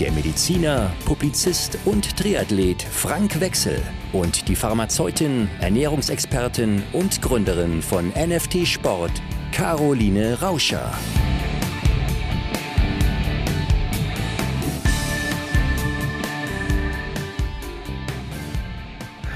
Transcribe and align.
der 0.00 0.12
Mediziner, 0.12 0.90
Publizist 1.04 1.78
und 1.84 2.16
Triathlet 2.16 2.82
Frank 2.82 3.38
Wechsel 3.38 3.82
und 4.14 4.48
die 4.48 4.56
Pharmazeutin, 4.56 5.50
Ernährungsexpertin 5.60 6.82
und 6.94 7.20
Gründerin 7.20 7.82
von 7.82 8.08
NFT 8.08 8.66
Sport, 8.66 9.12
Caroline 9.52 10.40
Rauscher. 10.40 10.90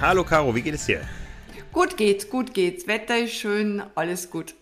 Hallo 0.01 0.25
Caro, 0.25 0.55
wie 0.55 0.63
geht 0.63 0.75
es 0.75 0.87
dir? 0.87 1.03
Gut 1.73 1.99
geht's, 1.99 2.31
gut 2.31 2.55
geht's. 2.55 2.87
Wetter 2.87 3.19
ist 3.19 3.35
schön, 3.35 3.83
alles 3.95 4.31
gut. 4.31 4.55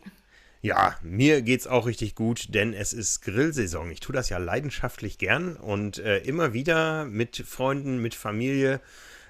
Ja, 0.65 0.97
mir 1.03 1.43
geht's 1.43 1.67
auch 1.67 1.87
richtig 1.87 2.15
gut, 2.15 2.55
denn 2.55 2.73
es 2.73 2.93
ist 2.93 3.23
Grillsaison. 3.23 3.91
Ich 3.91 3.99
tue 3.99 4.15
das 4.15 4.29
ja 4.29 4.39
leidenschaftlich 4.39 5.19
gern 5.19 5.57
und 5.57 5.99
äh, 5.99 6.19
immer 6.19 6.53
wieder 6.53 7.05
mit 7.05 7.37
Freunden, 7.37 8.01
mit 8.01 8.15
Familie. 8.15 8.81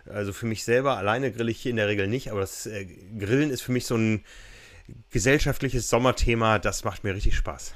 Also 0.04 0.34
für 0.34 0.44
mich 0.44 0.62
selber 0.62 0.98
alleine 0.98 1.32
grille 1.32 1.50
ich 1.50 1.62
hier 1.62 1.70
in 1.70 1.76
der 1.76 1.88
Regel 1.88 2.06
nicht, 2.06 2.30
aber 2.30 2.40
das 2.40 2.66
äh, 2.66 2.84
Grillen 3.18 3.48
ist 3.48 3.62
für 3.62 3.72
mich 3.72 3.86
so 3.86 3.96
ein 3.96 4.24
gesellschaftliches 5.10 5.88
Sommerthema. 5.88 6.58
Das 6.58 6.84
macht 6.84 7.02
mir 7.02 7.14
richtig 7.14 7.34
Spaß. 7.34 7.72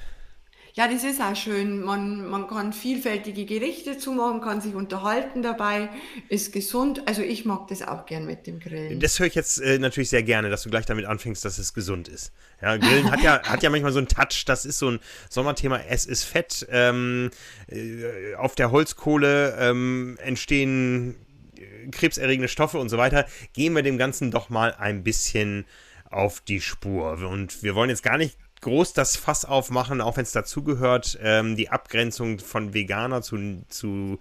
Ja, 0.76 0.88
das 0.88 1.04
ist 1.04 1.22
auch 1.22 1.34
schön. 1.34 1.80
Man, 1.80 2.28
man 2.28 2.48
kann 2.48 2.74
vielfältige 2.74 3.46
Gerichte 3.46 3.96
zumachen, 3.96 4.42
kann 4.42 4.60
sich 4.60 4.74
unterhalten 4.74 5.40
dabei, 5.40 5.88
ist 6.28 6.52
gesund. 6.52 7.08
Also 7.08 7.22
ich 7.22 7.46
mag 7.46 7.66
das 7.68 7.80
auch 7.80 8.04
gern 8.04 8.26
mit 8.26 8.46
dem 8.46 8.60
Grillen. 8.60 9.00
Das 9.00 9.18
höre 9.18 9.28
ich 9.28 9.34
jetzt 9.34 9.58
äh, 9.58 9.78
natürlich 9.78 10.10
sehr 10.10 10.22
gerne, 10.22 10.50
dass 10.50 10.64
du 10.64 10.68
gleich 10.68 10.84
damit 10.84 11.06
anfängst, 11.06 11.42
dass 11.46 11.56
es 11.56 11.72
gesund 11.72 12.08
ist. 12.08 12.30
Ja, 12.60 12.76
Grillen 12.76 13.10
hat 13.10 13.22
ja, 13.22 13.42
hat 13.48 13.62
ja 13.62 13.70
manchmal 13.70 13.92
so 13.92 14.00
einen 14.00 14.08
Touch, 14.08 14.44
das 14.44 14.66
ist 14.66 14.78
so 14.78 14.90
ein 14.90 15.00
Sommerthema, 15.30 15.80
es 15.88 16.04
ist 16.04 16.24
fett. 16.24 16.66
Ähm, 16.70 17.30
äh, 17.68 18.34
auf 18.34 18.54
der 18.54 18.70
Holzkohle 18.70 19.56
ähm, 19.58 20.18
entstehen 20.20 21.16
äh, 21.56 21.88
krebserregende 21.88 22.48
Stoffe 22.48 22.76
und 22.76 22.90
so 22.90 22.98
weiter. 22.98 23.24
Gehen 23.54 23.72
wir 23.72 23.82
dem 23.82 23.96
Ganzen 23.96 24.30
doch 24.30 24.50
mal 24.50 24.74
ein 24.74 25.04
bisschen 25.04 25.64
auf 26.10 26.42
die 26.42 26.60
Spur. 26.60 27.12
Und 27.26 27.62
wir 27.62 27.74
wollen 27.74 27.88
jetzt 27.88 28.02
gar 28.02 28.18
nicht 28.18 28.36
groß 28.60 28.92
das 28.94 29.16
Fass 29.16 29.44
aufmachen, 29.44 30.00
auch 30.00 30.16
wenn 30.16 30.22
es 30.22 30.32
dazugehört, 30.32 31.18
ähm, 31.22 31.56
die 31.56 31.68
Abgrenzung 31.68 32.38
von 32.38 32.74
veganer 32.74 33.22
zu, 33.22 33.64
zu 33.68 34.18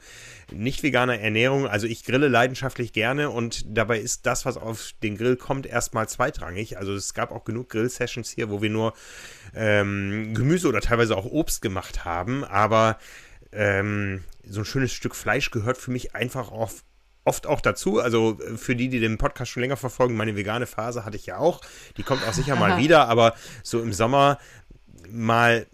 nicht 0.52 0.83
veganer 0.83 1.19
Ernährung. 1.19 1.67
Also 1.67 1.88
ich 1.88 2.03
grille 2.03 2.28
leidenschaftlich 2.28 2.94
gerne 2.94 3.30
und 3.30 3.66
dabei 3.67 4.00
ist 4.00 4.25
das, 4.25 4.45
was 4.45 4.58
auf 4.58 4.91
den 5.02 5.17
Grill 5.17 5.38
kommt, 5.38 5.66
erstmal 5.66 6.09
zweitrangig. 6.09 6.78
Also 6.78 6.94
es 6.94 7.13
gab 7.13 7.31
auch 7.31 7.45
genug 7.45 7.69
Grill-Sessions 7.69 8.30
hier, 8.30 8.50
wo 8.50 8.61
wir 8.61 8.69
nur 8.69 8.94
ähm, 9.56 10.33
Gemüse 10.33 10.67
oder 10.67 10.81
teilweise 10.81 11.16
auch 11.16 11.25
Obst 11.25 11.61
gemacht 11.61 12.06
haben, 12.06 12.44
aber 12.44 12.97
ähm, 13.52 14.23
so 14.44 14.61
ein 14.61 14.66
schönes 14.66 14.91
Stück 14.91 15.16
Fleisch 15.16 15.52
gehört 15.52 15.78
für 15.78 15.91
mich 15.91 16.13
einfach 16.13 16.52
auf 16.52 16.83
oft 17.26 17.48
auch 17.48 17.59
dazu. 17.59 18.00
Also 18.00 18.40
äh, 18.40 18.58
für 18.58 18.76
die, 18.76 18.88
die 18.88 19.00
den 19.00 19.18
Podcast 19.18 19.52
schon 19.52 19.62
länger 19.62 19.78
verfolgen, 19.78 20.16
meine 20.16 20.36
vegane 20.36 20.66
Phase 20.66 21.04
hatte 21.04 21.18
ich 21.18 21.26
ja 21.26 21.38
auch. 21.38 21.62
Die 21.98 22.04
kommt 22.04 22.26
auch 22.28 22.34
sicher 22.34 22.56
mal 22.56 22.78
wieder, 22.78 23.08
aber 23.09 23.36
so 23.63 23.81
im 23.81 23.91
Sommer 23.91 24.40
mal 25.09 25.68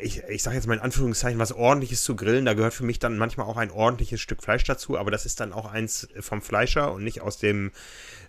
ich, 0.00 0.22
ich 0.28 0.42
sage 0.42 0.56
jetzt 0.56 0.66
mal 0.66 0.74
in 0.74 0.80
Anführungszeichen, 0.80 1.38
was 1.38 1.52
ordentliches 1.52 2.02
zu 2.02 2.16
grillen. 2.16 2.44
Da 2.44 2.54
gehört 2.54 2.74
für 2.74 2.84
mich 2.84 2.98
dann 2.98 3.18
manchmal 3.18 3.46
auch 3.46 3.56
ein 3.56 3.70
ordentliches 3.70 4.20
Stück 4.20 4.42
Fleisch 4.42 4.64
dazu, 4.64 4.98
aber 4.98 5.10
das 5.10 5.26
ist 5.26 5.40
dann 5.40 5.52
auch 5.52 5.70
eins 5.70 6.08
vom 6.20 6.42
Fleischer 6.42 6.92
und 6.92 7.04
nicht 7.04 7.20
aus 7.20 7.38
dem 7.38 7.72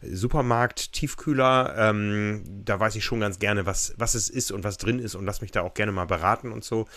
Supermarkt 0.02 0.94
Tiefkühler. 0.94 1.76
Ähm, 1.78 2.44
da 2.66 2.80
weiß 2.80 2.96
ich 2.96 3.04
schon 3.04 3.20
ganz 3.20 3.40
gerne, 3.40 3.66
was, 3.66 3.94
was 3.98 4.16
es 4.16 4.30
ist 4.30 4.52
und 4.52 4.64
was 4.64 4.78
drin 4.78 5.00
ist 5.00 5.16
und 5.16 5.26
lass 5.26 5.42
mich 5.42 5.52
da 5.52 5.62
auch 5.62 5.74
gerne 5.74 5.92
mal 5.92 6.06
beraten 6.06 6.52
und 6.52 6.64
so. 6.64 6.88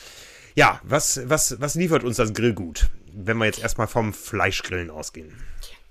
Ja, 0.54 0.80
was, 0.82 1.20
was, 1.28 1.60
was 1.60 1.74
liefert 1.74 2.04
uns 2.04 2.16
das 2.16 2.34
Grillgut, 2.34 2.90
wenn 3.12 3.38
wir 3.38 3.46
jetzt 3.46 3.60
erstmal 3.60 3.86
vom 3.86 4.12
Fleischgrillen 4.12 4.90
ausgehen? 4.90 5.36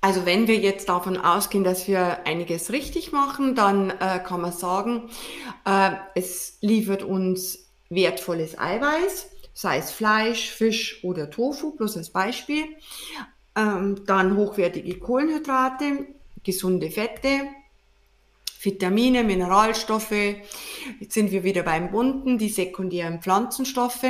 Also 0.02 0.25
wenn 0.25 0.47
wir 0.47 0.57
jetzt 0.57 0.88
davon 0.88 1.18
ausgehen, 1.18 1.63
dass 1.63 1.88
wir 1.88 2.25
einiges 2.25 2.72
richtig 2.72 3.12
machen, 3.12 3.53
dann 3.56 3.90
äh, 3.90 4.19
kann 4.19 4.41
man 4.41 4.53
sagen, 4.53 5.09
äh, 5.66 5.91
es 6.16 6.57
liefert 6.62 7.03
uns 7.03 7.69
wertvolles 7.90 8.57
Eiweiß, 8.57 9.30
sei 9.53 9.78
es 9.78 9.91
Fleisch, 9.91 10.52
Fisch 10.52 11.03
oder 11.03 11.30
Tofu, 11.30 11.75
bloß 11.75 11.97
als 11.97 12.12
Beispiel. 12.12 12.63
Ähm, 13.57 14.06
dann 14.06 14.38
hochwertige 14.38 15.00
Kohlenhydrate, 15.00 16.07
gesunde 16.44 16.91
Fette, 16.91 17.41
Vitamine, 18.62 19.24
Mineralstoffe. 19.24 20.12
Jetzt 21.00 21.13
sind 21.13 21.31
wir 21.31 21.44
wieder 21.44 21.63
beim 21.63 21.91
Bunten, 21.91 22.38
die 22.38 22.50
sekundären 22.50 23.22
Pflanzenstoffe. 23.22 24.06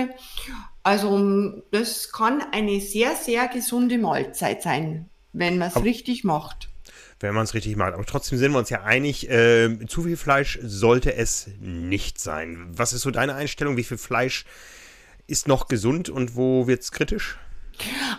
Also 0.84 1.62
das 1.72 2.12
kann 2.12 2.42
eine 2.52 2.80
sehr, 2.80 3.16
sehr 3.16 3.48
gesunde 3.48 3.98
Mahlzeit 3.98 4.62
sein, 4.62 5.10
wenn 5.34 5.58
man 5.58 5.70
es 5.70 5.84
richtig 5.84 6.24
macht. 6.24 6.70
Wenn 7.20 7.36
man 7.36 7.44
es 7.44 7.54
richtig 7.54 7.76
macht. 7.76 7.94
Aber 7.94 8.06
trotzdem 8.06 8.38
sind 8.38 8.54
wir 8.54 8.60
uns 8.60 8.70
ja 8.70 8.84
einig, 8.84 9.30
äh, 9.30 9.78
zu 9.88 10.04
viel 10.04 10.16
Fleisch 10.16 10.58
sollte 10.62 11.14
es 11.16 11.50
nicht 11.60 12.20
sein. 12.20 12.68
Was 12.72 12.94
ist 12.94 13.02
so 13.02 13.12
deine 13.12 13.36
Einstellung? 13.36 13.76
Wie 13.76 13.84
viel 13.84 13.98
Fleisch 13.98 14.46
ist 15.28 15.48
noch 15.48 15.68
gesund 15.68 16.10
und 16.10 16.36
wo 16.36 16.68
wird 16.68 16.82
es 16.82 16.92
kritisch? 16.92 17.38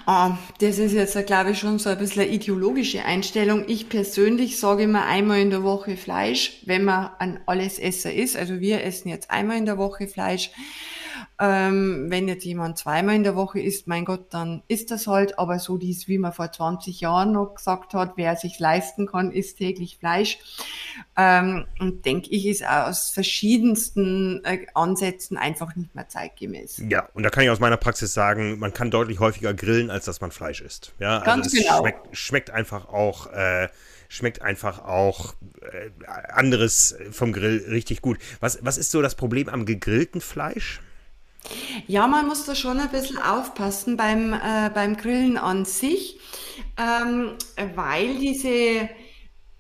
Ah, 0.07 0.39
das 0.61 0.79
ist 0.79 0.93
jetzt, 0.93 1.27
glaube 1.27 1.51
ich, 1.51 1.59
schon 1.59 1.79
so 1.79 1.91
ein 1.91 1.99
bisschen 1.99 2.23
eine 2.23 2.33
ideologische 2.33 3.05
Einstellung. 3.05 3.65
Ich 3.69 3.89
persönlich 3.89 4.59
sage 4.59 4.85
immer 4.85 5.07
einmal 5.07 5.41
in 5.41 5.51
der 5.51 5.63
Woche 5.63 5.97
Fleisch, 5.97 6.63
wenn 6.65 6.85
man 6.85 7.11
ein 7.19 7.41
Allesesser 7.47 8.13
ist. 8.13 8.37
Also 8.37 8.61
wir 8.61 8.85
essen 8.85 9.09
jetzt 9.09 9.31
einmal 9.31 9.59
in 9.59 9.67
der 9.67 9.79
Woche 9.79 10.07
Fleisch. 10.09 10.51
Ähm, 11.43 12.07
wenn 12.11 12.29
jetzt 12.29 12.45
jemand 12.45 12.77
zweimal 12.77 13.15
in 13.15 13.25
der 13.25 13.35
Woche 13.35 13.61
isst, 13.61 13.87
mein 13.87 14.05
Gott, 14.05 14.35
dann 14.35 14.63
ist 14.69 14.91
das 14.91 15.07
halt. 15.07 15.39
Aber 15.39 15.59
so 15.59 15.79
dies, 15.79 16.07
wie 16.07 16.19
man 16.19 16.35
vor 16.35 16.53
20 16.53 17.01
Jahren 17.01 17.33
noch 17.33 17.55
gesagt 17.55 17.95
hat, 17.95 18.13
wer 18.17 18.37
sich 18.37 18.59
leisten 18.59 19.07
kann, 19.07 19.33
isst 19.33 19.57
täglich 19.57 19.97
Fleisch. 19.99 20.39
Ähm, 21.17 21.65
und 21.79 22.05
denke 22.05 22.29
ich, 22.31 22.47
ist 22.47 22.67
aus 22.67 23.09
verschiedensten 23.09 24.45
äh, 24.45 24.67
Ansätzen 24.75 25.39
einfach 25.39 25.75
nicht 25.77 25.95
mehr 25.95 26.09
zeitgemäß. 26.09 26.83
Ja, 26.91 27.09
und 27.15 27.23
da 27.23 27.31
kann 27.31 27.43
ich 27.43 27.49
aus 27.49 27.61
meiner 27.61 27.79
Praxis 27.79 28.13
sagen, 28.13 28.59
man 28.59 28.75
kann 28.75 28.91
deutlich 28.91 29.19
häufiger 29.19 29.55
grillen, 29.55 29.91
als 29.91 30.05
dass 30.05 30.21
man 30.21 30.33
Fleisch 30.33 30.61
isst. 30.61 30.93
Ja, 30.99 31.21
also 31.21 31.25
Ganz 31.25 31.53
genau. 31.53 31.79
Schmeckt, 31.79 32.17
schmeckt 32.17 32.51
einfach 32.51 32.89
auch. 32.89 33.33
Äh, 33.33 33.69
schmeckt 34.11 34.43
einfach 34.43 34.85
auch 34.85 35.35
äh, 35.63 35.91
anderes 36.29 36.97
vom 37.13 37.33
Grill 37.33 37.65
richtig 37.71 38.03
gut. 38.03 38.19
Was, 38.41 38.59
was 38.61 38.77
ist 38.77 38.91
so 38.91 39.01
das 39.01 39.15
Problem 39.15 39.49
am 39.49 39.65
gegrillten 39.65 40.21
Fleisch? 40.21 40.81
Ja, 41.87 42.07
man 42.07 42.27
muss 42.27 42.45
da 42.45 42.55
schon 42.55 42.79
ein 42.79 42.91
bisschen 42.91 43.19
aufpassen 43.19 43.97
beim, 43.97 44.33
äh, 44.33 44.71
beim 44.73 44.97
Grillen 44.97 45.37
an 45.37 45.65
sich, 45.65 46.19
ähm, 46.77 47.33
weil 47.75 48.17
diese, 48.19 48.89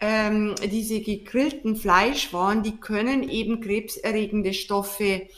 ähm, 0.01 0.55
diese 0.71 1.01
gegrillten 1.01 1.77
Fleischwaren, 1.77 2.63
die 2.63 2.77
können 2.77 3.29
eben 3.29 3.61
krebserregende 3.61 4.53
Stoffe 4.53 5.29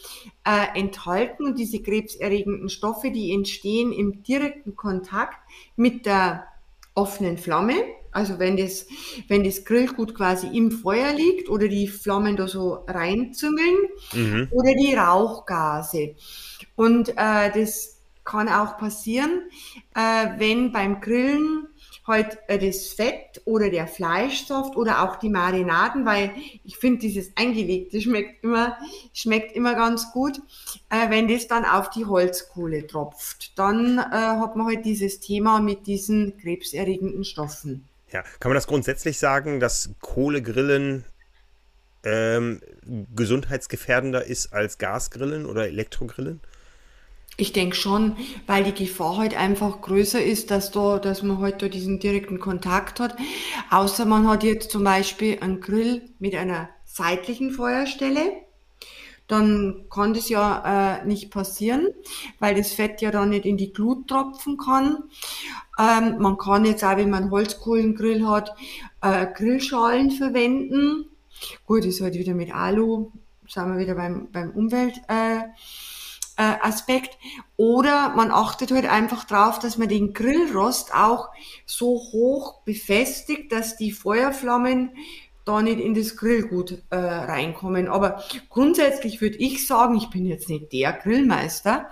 äh, 0.45 0.79
enthalten 0.79 1.47
und 1.47 1.59
diese 1.59 1.81
krebserregenden 1.83 2.69
Stoffe, 2.69 3.11
die 3.11 3.33
entstehen 3.33 3.93
im 3.93 4.23
direkten 4.23 4.77
Kontakt 4.77 5.39
mit 5.77 6.07
der 6.07 6.47
offenen 6.95 7.39
Flamme. 7.39 7.75
Also 8.13 8.39
wenn 8.39 8.57
das, 8.57 8.87
wenn 9.29 9.43
das 9.43 9.65
Grillgut 9.65 10.15
quasi 10.15 10.47
im 10.47 10.71
Feuer 10.71 11.13
liegt 11.13 11.49
oder 11.49 11.67
die 11.67 11.89
Flammen 11.89 12.37
da 12.37 12.47
so 12.47 12.85
reinzüngeln 12.87 13.77
mhm. 14.13 14.49
oder 14.51 14.75
die 14.75 14.95
Rauchgase. 14.95 16.15
Und 16.77 17.11
äh, 17.17 17.51
das 17.53 17.99
kann 18.25 18.49
auch 18.49 18.79
passieren, 18.79 19.43
äh, 19.95 20.29
wenn 20.39 20.73
beim 20.73 21.01
Grillen 21.01 21.67
halt 22.07 22.39
äh, 22.49 22.59
das 22.59 22.89
Fett 22.89 23.43
oder 23.45 23.71
der 23.71 23.87
Fleischsaft 23.87 24.77
oder 24.77 25.03
auch 25.03 25.17
die 25.17 25.29
Marinaden, 25.29 26.05
weil 26.05 26.33
ich 26.65 26.77
finde 26.77 27.01
dieses 27.01 27.37
eingelegte 27.37 28.01
schmeckt 28.01 28.45
immer 28.45 28.77
schmeckt 29.13 29.55
immer 29.57 29.75
ganz 29.75 30.13
gut, 30.13 30.41
äh, 30.91 31.11
wenn 31.11 31.29
das 31.29 31.49
dann 31.49 31.65
auf 31.65 31.91
die 31.91 32.05
Holzkohle 32.05 32.87
tropft, 32.87 33.59
dann 33.59 33.99
äh, 33.99 34.03
hat 34.03 34.57
man 34.57 34.67
halt 34.67 34.85
dieses 34.85 35.21
Thema 35.21 35.61
mit 35.61 35.87
diesen 35.87 36.37
krebserregenden 36.39 37.25
Stoffen. 37.25 37.89
Ja, 38.13 38.23
kann 38.41 38.51
man 38.51 38.55
das 38.55 38.67
grundsätzlich 38.67 39.19
sagen, 39.19 39.59
dass 39.59 39.91
Kohlegrillen 40.01 41.05
ähm, 42.05 42.61
gesundheitsgefährdender 43.15 44.25
ist 44.25 44.53
als 44.53 44.79
Gasgrillen 44.79 45.47
oder 45.47 45.67
Elektrogrillen? 45.67 46.41
Ich 47.39 47.53
denke 47.53 47.75
schon, 47.75 48.17
weil 48.47 48.65
die 48.65 48.75
Gefahr 48.75 49.17
halt 49.17 49.35
einfach 49.35 49.81
größer 49.81 50.23
ist, 50.23 50.51
dass 50.51 50.71
da, 50.71 50.99
dass 50.99 51.23
man 51.23 51.39
halt 51.39 51.63
da 51.63 51.69
diesen 51.69 51.99
direkten 51.99 52.39
Kontakt 52.39 53.01
hat. 53.01 53.17
Außer 53.71 54.05
man 54.05 54.29
hat 54.29 54.45
jetzt 54.45 54.71
zum 54.71 54.85
Beispiel 54.85 55.39
einen 55.41 55.61
Grill 55.61 56.03
mit 56.19 56.35
einer 56.35 56.69
seitlichen 56.85 57.51
Feuerstelle. 57.51 58.33
Dann 59.29 59.87
kann 59.89 60.13
das 60.13 60.29
ja 60.29 60.99
äh, 61.01 61.07
nicht 61.07 61.31
passieren, 61.31 61.89
weil 62.39 62.55
das 62.55 62.75
Fett 62.75 63.01
ja 63.01 63.11
dann 63.11 63.31
nicht 63.31 63.47
in 63.47 63.57
die 63.57 63.73
Glut 63.73 64.09
tropfen 64.09 64.59
kann. 64.59 65.05
Ähm, 65.79 66.17
man 66.19 66.37
kann 66.39 66.65
jetzt 66.65 66.85
auch, 66.85 66.97
wenn 66.97 67.11
man 67.11 67.25
einen 67.25 67.31
Holzkohlengrill 67.31 68.27
hat, 68.27 68.55
äh, 69.01 69.27
Grillschalen 69.27 70.11
verwenden. 70.11 71.07
Gut, 71.67 71.85
ist 71.85 72.01
halt 72.01 72.15
wieder 72.15 72.35
mit 72.35 72.55
Alu, 72.55 73.11
sind 73.49 73.73
wir 73.73 73.79
wieder 73.79 73.95
beim, 73.95 74.31
beim 74.31 74.51
Umwelt. 74.51 75.01
Äh, 75.09 75.41
äh. 76.37 77.01
Oder 77.57 78.11
man 78.11 78.31
achtet 78.31 78.71
halt 78.71 78.87
einfach 78.87 79.25
drauf, 79.25 79.59
dass 79.59 79.79
man 79.79 79.89
den 79.89 80.13
Grillrost 80.13 80.95
auch 80.95 81.29
so 81.67 82.01
hoch 82.13 82.63
befestigt, 82.65 83.53
dass 83.53 83.77
die 83.77 83.93
Feuerflammen 83.93 84.91
da 85.45 85.61
nicht 85.61 85.81
in 85.81 85.95
das 85.95 86.17
Grillgut 86.17 86.83
äh, 86.91 86.97
reinkommen. 86.97 87.89
Aber 87.89 88.23
grundsätzlich 88.49 89.21
würde 89.21 89.39
ich 89.39 89.67
sagen, 89.67 89.97
ich 89.97 90.09
bin 90.11 90.25
jetzt 90.25 90.49
nicht 90.49 90.73
der 90.73 90.93
Grillmeister, 90.93 91.91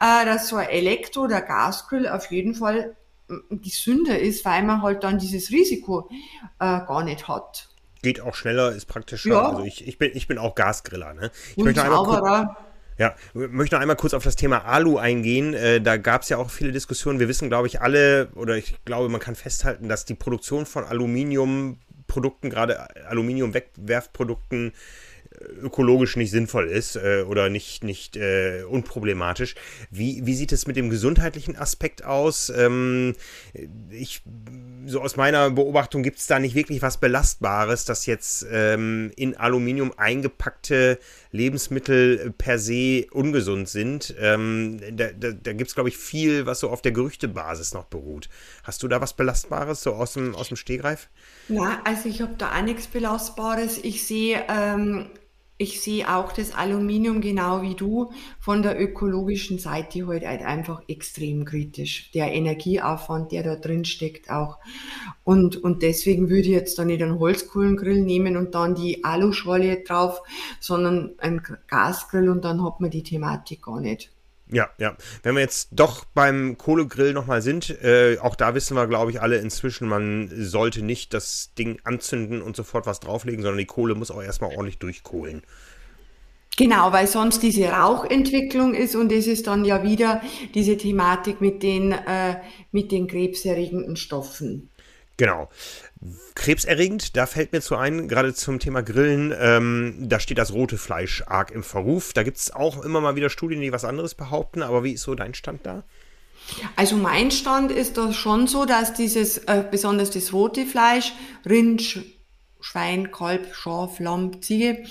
äh, 0.00 0.24
dass 0.24 0.48
so 0.48 0.56
ein 0.56 0.68
Elektro- 0.68 1.24
oder 1.24 1.42
Gasgrill 1.42 2.08
auf 2.08 2.30
jeden 2.30 2.54
Fall 2.54 2.96
gesünder 3.50 4.18
ist, 4.18 4.44
weil 4.44 4.62
man 4.62 4.82
halt 4.82 5.02
dann 5.04 5.18
dieses 5.18 5.50
Risiko 5.50 6.08
äh, 6.58 6.80
gar 6.86 7.04
nicht 7.04 7.28
hat. 7.28 7.68
Geht 8.02 8.20
auch 8.20 8.34
schneller, 8.34 8.72
ist 8.72 8.86
praktischer. 8.86 9.30
Ja. 9.30 9.48
Also 9.48 9.64
ich, 9.64 9.86
ich, 9.86 9.98
bin, 9.98 10.12
ich 10.14 10.28
bin 10.28 10.38
auch 10.38 10.54
Gasgriller. 10.54 11.14
Ne? 11.14 11.30
Ich 11.52 11.58
Und 11.58 11.64
möchte 11.64 11.80
sauberer. 11.80 12.56
ja, 12.98 13.14
möchte 13.34 13.74
noch 13.74 13.82
einmal 13.82 13.96
kurz 13.96 14.14
auf 14.14 14.22
das 14.22 14.36
Thema 14.36 14.64
Alu 14.64 14.98
eingehen. 14.98 15.54
Äh, 15.54 15.80
da 15.80 15.96
gab 15.96 16.22
es 16.22 16.28
ja 16.28 16.36
auch 16.36 16.50
viele 16.50 16.72
Diskussionen. 16.72 17.18
Wir 17.18 17.28
wissen, 17.28 17.48
glaube 17.48 17.66
ich, 17.66 17.80
alle, 17.80 18.28
oder 18.34 18.56
ich 18.56 18.76
glaube, 18.84 19.08
man 19.08 19.20
kann 19.20 19.34
festhalten, 19.34 19.88
dass 19.88 20.04
die 20.04 20.14
Produktion 20.14 20.66
von 20.66 20.84
Aluminiumprodukten, 20.84 22.48
gerade 22.48 22.86
Aluminium-Wegwerfprodukten, 23.08 24.72
ökologisch 25.62 26.16
nicht 26.16 26.30
sinnvoll 26.30 26.68
ist 26.68 26.96
äh, 26.96 27.24
oder 27.28 27.48
nicht, 27.48 27.84
nicht 27.84 28.16
äh, 28.16 28.62
unproblematisch. 28.68 29.54
Wie, 29.90 30.24
wie 30.24 30.34
sieht 30.34 30.52
es 30.52 30.66
mit 30.66 30.76
dem 30.76 30.90
gesundheitlichen 30.90 31.56
Aspekt 31.56 32.04
aus? 32.04 32.50
Ähm, 32.50 33.14
ich, 33.90 34.22
so 34.86 35.00
aus 35.00 35.16
meiner 35.16 35.50
Beobachtung 35.50 36.02
gibt 36.02 36.18
es 36.18 36.26
da 36.26 36.38
nicht 36.38 36.54
wirklich 36.54 36.82
was 36.82 36.98
Belastbares, 36.98 37.84
dass 37.84 38.06
jetzt 38.06 38.46
ähm, 38.50 39.12
in 39.16 39.36
Aluminium 39.36 39.92
eingepackte 39.96 40.98
Lebensmittel 41.30 42.32
per 42.36 42.58
se 42.58 43.06
ungesund 43.10 43.68
sind. 43.68 44.14
Ähm, 44.18 44.80
da 44.92 45.12
da, 45.12 45.32
da 45.32 45.52
gibt 45.52 45.68
es, 45.68 45.74
glaube 45.74 45.88
ich, 45.88 45.96
viel, 45.96 46.46
was 46.46 46.60
so 46.60 46.70
auf 46.70 46.82
der 46.82 46.92
Gerüchtebasis 46.92 47.74
noch 47.74 47.84
beruht. 47.84 48.28
Hast 48.64 48.82
du 48.82 48.88
da 48.88 49.00
was 49.00 49.14
Belastbares 49.14 49.82
so 49.82 49.94
aus 49.94 50.14
dem, 50.14 50.34
aus 50.34 50.48
dem 50.48 50.56
Stegreif? 50.56 51.08
Na, 51.48 51.80
also 51.84 52.08
ich 52.08 52.20
habe 52.20 52.34
da 52.38 52.56
auch 52.56 52.62
nichts 52.62 52.86
Belastbares. 52.86 53.78
Ich 53.78 54.06
sehe, 54.06 54.44
ähm, 54.48 55.10
ich 55.58 55.80
sehe 55.80 56.14
auch 56.14 56.32
das 56.32 56.54
Aluminium 56.54 57.20
genau 57.20 57.62
wie 57.62 57.74
du 57.74 58.12
von 58.38 58.62
der 58.62 58.80
ökologischen 58.80 59.58
Seite 59.58 60.06
halt 60.06 60.26
halt 60.26 60.42
einfach 60.42 60.82
extrem 60.86 61.44
kritisch. 61.44 62.10
Der 62.12 62.32
Energieaufwand, 62.32 63.32
der 63.32 63.42
da 63.42 63.56
drin 63.56 63.84
steckt 63.84 64.30
auch. 64.30 64.58
Und, 65.24 65.56
und 65.56 65.82
deswegen 65.82 66.28
würde 66.28 66.42
ich 66.42 66.48
jetzt 66.48 66.78
da 66.78 66.84
nicht 66.84 67.02
einen 67.02 67.18
Holzkohlengrill 67.18 68.02
nehmen 68.02 68.36
und 68.36 68.54
dann 68.54 68.74
die 68.74 69.02
Aluschale 69.04 69.82
drauf, 69.82 70.22
sondern 70.60 71.14
einen 71.18 71.42
Gasgrill 71.68 72.28
und 72.28 72.44
dann 72.44 72.62
hat 72.62 72.80
man 72.80 72.90
die 72.90 73.02
Thematik 73.02 73.62
gar 73.62 73.80
nicht. 73.80 74.10
Ja, 74.50 74.70
ja. 74.78 74.96
Wenn 75.22 75.34
wir 75.34 75.42
jetzt 75.42 75.70
doch 75.72 76.04
beim 76.04 76.56
Kohlegrill 76.56 77.12
nochmal 77.12 77.42
sind, 77.42 77.70
äh, 77.82 78.18
auch 78.20 78.36
da 78.36 78.54
wissen 78.54 78.76
wir, 78.76 78.86
glaube 78.86 79.10
ich, 79.10 79.20
alle 79.20 79.38
inzwischen, 79.38 79.88
man 79.88 80.30
sollte 80.32 80.82
nicht 80.82 81.14
das 81.14 81.52
Ding 81.58 81.80
anzünden 81.82 82.42
und 82.42 82.54
sofort 82.54 82.86
was 82.86 83.00
drauflegen, 83.00 83.42
sondern 83.42 83.58
die 83.58 83.66
Kohle 83.66 83.96
muss 83.96 84.10
auch 84.10 84.22
erstmal 84.22 84.50
ordentlich 84.50 84.78
durchkohlen. 84.78 85.42
Genau, 86.56 86.90
weil 86.92 87.06
sonst 87.06 87.42
diese 87.42 87.66
Rauchentwicklung 87.66 88.72
ist 88.72 88.94
und 88.94 89.12
es 89.12 89.26
ist 89.26 89.46
dann 89.46 89.64
ja 89.64 89.82
wieder 89.82 90.22
diese 90.54 90.76
Thematik 90.76 91.40
mit 91.40 91.62
den, 91.62 91.92
äh, 91.92 92.36
mit 92.70 92.92
den 92.92 93.08
krebserregenden 93.08 93.96
Stoffen. 93.96 94.70
Genau. 95.16 95.48
Krebserregend, 96.34 97.16
da 97.16 97.26
fällt 97.26 97.52
mir 97.52 97.62
zu 97.62 97.76
ein, 97.76 98.06
gerade 98.06 98.34
zum 98.34 98.58
Thema 98.58 98.82
Grillen, 98.82 99.34
ähm, 99.38 99.96
da 100.08 100.20
steht 100.20 100.38
das 100.38 100.52
rote 100.52 100.76
Fleisch 100.76 101.22
arg 101.26 101.50
im 101.50 101.62
Verruf. 101.62 102.12
Da 102.12 102.22
gibt 102.22 102.36
es 102.36 102.54
auch 102.54 102.84
immer 102.84 103.00
mal 103.00 103.16
wieder 103.16 103.30
Studien, 103.30 103.62
die 103.62 103.72
was 103.72 103.84
anderes 103.84 104.14
behaupten, 104.14 104.62
aber 104.62 104.84
wie 104.84 104.92
ist 104.92 105.02
so 105.02 105.14
dein 105.14 105.34
Stand 105.34 105.64
da? 105.64 105.84
Also 106.76 106.96
mein 106.96 107.30
Stand 107.30 107.72
ist 107.72 107.96
da 107.96 108.12
schon 108.12 108.46
so, 108.46 108.66
dass 108.66 108.94
dieses, 108.94 109.38
äh, 109.38 109.64
besonders 109.68 110.10
das 110.10 110.32
rote 110.32 110.66
Fleisch, 110.66 111.12
Rind, 111.48 111.82
Sch 111.82 111.98
Schwein, 112.60 113.12
Kalb, 113.12 113.54
Schaf, 113.54 114.00
Lamm, 114.00 114.42
Ziege, 114.42 114.84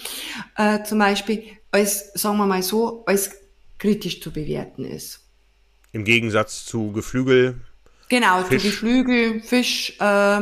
äh, 0.56 0.84
zum 0.84 1.00
Beispiel, 1.00 1.44
als, 1.72 2.14
sagen 2.14 2.38
wir 2.38 2.46
mal 2.46 2.64
so, 2.64 3.04
als 3.06 3.32
kritisch 3.80 4.22
zu 4.22 4.32
bewerten 4.32 4.86
ist. 4.86 5.20
Im 5.92 6.06
Gegensatz 6.06 6.66
zu 6.66 6.92
Geflügel. 6.94 7.60
Genau, 8.10 8.44
Fisch. 8.44 8.62
zu 8.62 8.70
Geflügel, 8.70 9.42
Fisch, 9.42 9.98
äh, 10.00 10.42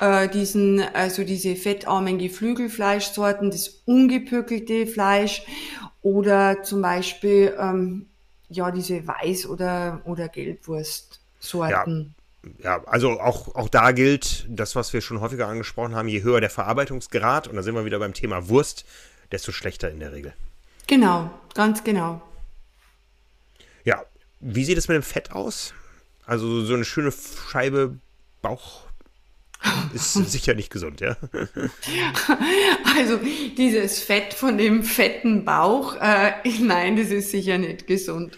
äh, 0.00 0.28
diesen, 0.28 0.80
also 0.80 1.24
diese 1.24 1.56
fettarmen 1.56 2.18
Geflügelfleischsorten, 2.18 3.50
das 3.50 3.68
ungepökelte 3.86 4.86
Fleisch 4.86 5.42
oder 6.02 6.62
zum 6.62 6.82
Beispiel 6.82 7.54
ähm, 7.58 8.06
ja 8.48 8.70
diese 8.70 8.98
Weiß- 8.98 9.46
oder, 9.46 10.02
oder 10.04 10.28
Gelbwurstsorten. 10.28 12.14
Ja, 12.62 12.82
also 12.86 13.20
auch, 13.20 13.54
auch 13.54 13.68
da 13.68 13.92
gilt 13.92 14.46
das, 14.48 14.74
was 14.74 14.92
wir 14.92 15.00
schon 15.00 15.20
häufiger 15.20 15.46
angesprochen 15.46 15.94
haben, 15.94 16.08
je 16.08 16.22
höher 16.22 16.40
der 16.40 16.50
Verarbeitungsgrad, 16.50 17.46
und 17.46 17.54
da 17.56 17.62
sind 17.62 17.74
wir 17.74 17.84
wieder 17.84 18.00
beim 18.00 18.14
Thema 18.14 18.48
Wurst, 18.48 18.84
desto 19.30 19.52
schlechter 19.52 19.90
in 19.90 20.00
der 20.00 20.12
Regel. 20.12 20.34
Genau, 20.88 21.30
ganz 21.54 21.84
genau. 21.84 22.20
Ja, 23.84 24.04
wie 24.40 24.64
sieht 24.64 24.76
es 24.76 24.88
mit 24.88 24.96
dem 24.96 25.04
Fett 25.04 25.30
aus? 25.30 25.72
Also 26.26 26.64
so 26.64 26.74
eine 26.74 26.84
schöne 26.84 27.12
Scheibe 27.50 27.98
Bauch 28.40 28.82
ist 29.94 30.12
sicher 30.30 30.54
nicht 30.54 30.70
gesund, 30.70 31.00
ja? 31.00 31.16
Also 32.96 33.18
dieses 33.56 34.00
Fett 34.00 34.34
von 34.34 34.58
dem 34.58 34.82
fetten 34.82 35.44
Bauch, 35.44 35.96
äh, 36.00 36.32
nein, 36.60 36.96
das 36.96 37.08
ist 37.08 37.30
sicher 37.30 37.58
nicht 37.58 37.86
gesund. 37.86 38.36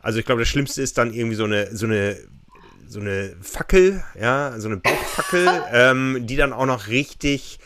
Also 0.00 0.18
ich 0.18 0.24
glaube, 0.24 0.42
das 0.42 0.48
Schlimmste 0.48 0.82
ist 0.82 0.98
dann 0.98 1.12
irgendwie 1.12 1.36
so 1.36 1.44
eine, 1.44 1.74
so 1.74 1.86
eine, 1.86 2.16
so 2.86 3.00
eine 3.00 3.36
Fackel, 3.40 4.02
ja, 4.18 4.58
so 4.58 4.68
eine 4.68 4.76
Bauchfackel, 4.76 5.48
ähm, 5.72 6.26
die 6.26 6.36
dann 6.36 6.52
auch 6.52 6.66
noch 6.66 6.88
richtig 6.88 7.58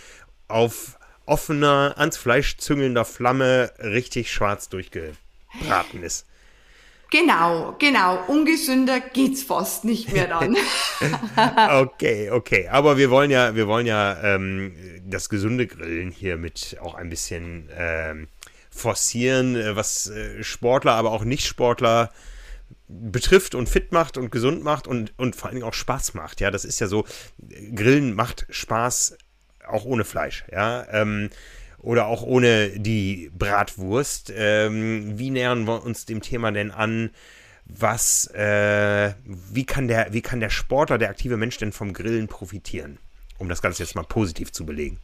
auf 0.49 0.99
offener, 1.25 1.95
ans 1.97 2.17
Fleisch 2.17 2.57
züngelnder 2.59 3.05
Flamme 3.05 3.73
richtig 3.79 4.33
schwarz 4.33 4.69
durchgebraten 4.69 6.03
ist. 6.03 6.27
Genau, 7.11 7.77
genau. 7.79 8.25
Ungesünder 8.27 9.01
geht's 9.01 9.43
fast 9.43 9.85
nicht 9.85 10.13
mehr 10.13 10.27
dann. 10.27 10.57
Okay, 11.71 12.31
okay. 12.31 12.69
Aber 12.69 12.97
wir 12.97 13.11
wollen 13.11 13.31
ja, 13.31 13.55
wir 13.55 13.69
wollen 13.69 13.87
ja 13.87 14.17
ähm, 14.23 14.75
das 15.05 15.29
gesunde 15.29 15.67
Grillen 15.67 16.11
hier 16.11 16.37
mit 16.37 16.79
auch 16.81 16.95
ein 16.95 17.11
bisschen 17.11 17.69
ähm, 17.77 18.29
forcieren, 18.71 19.57
äh, 19.57 19.77
was 19.77 20.09
äh, 20.09 20.43
Sportler, 20.43 20.93
aber 20.93 21.11
auch 21.13 21.25
Nicht-Sportler 21.25 22.11
betrifft 22.89 23.55
und 23.55 23.69
fit 23.69 23.93
macht 23.93 24.17
und 24.17 24.31
gesund 24.31 24.63
macht 24.65 24.87
und, 24.87 25.13
und 25.19 25.37
vor 25.37 25.49
allen 25.49 25.57
Dingen 25.57 25.69
auch 25.69 25.75
Spaß 25.75 26.15
macht. 26.15 26.41
Ja, 26.41 26.51
das 26.51 26.65
ist 26.65 26.81
ja 26.81 26.87
so, 26.87 27.05
Grillen 27.75 28.15
macht 28.15 28.47
Spaß 28.49 29.19
auch 29.67 29.85
ohne 29.85 30.05
Fleisch, 30.05 30.45
ja. 30.51 30.87
Ähm, 30.91 31.31
oder 31.79 32.07
auch 32.07 32.23
ohne 32.23 32.71
die 32.71 33.31
Bratwurst. 33.37 34.33
Ähm, 34.35 35.19
wie 35.19 35.31
nähern 35.31 35.67
wir 35.67 35.85
uns 35.85 36.05
dem 36.05 36.21
Thema 36.21 36.53
denn 36.53 36.71
an? 36.71 37.11
Was, 37.65 38.29
äh, 38.29 39.15
wie 39.25 39.67
kann 39.67 39.89
der, 39.89 40.13
wie 40.13 40.23
kann 40.23 40.41
der 40.41 40.51
Sportler, 40.51 40.99
der 40.99 41.11
aktive 41.11 41.37
Mensch 41.37 41.59
denn 41.59 41.73
vom 41.73 41.93
Grillen 41.93 42.29
profitieren? 42.29 42.99
Um 43.39 43.49
das 43.49 43.61
Ganze 43.61 43.83
jetzt 43.83 43.95
mal 43.97 44.05
positiv 44.05 44.53
zu 44.53 44.65
belegen. 44.65 44.99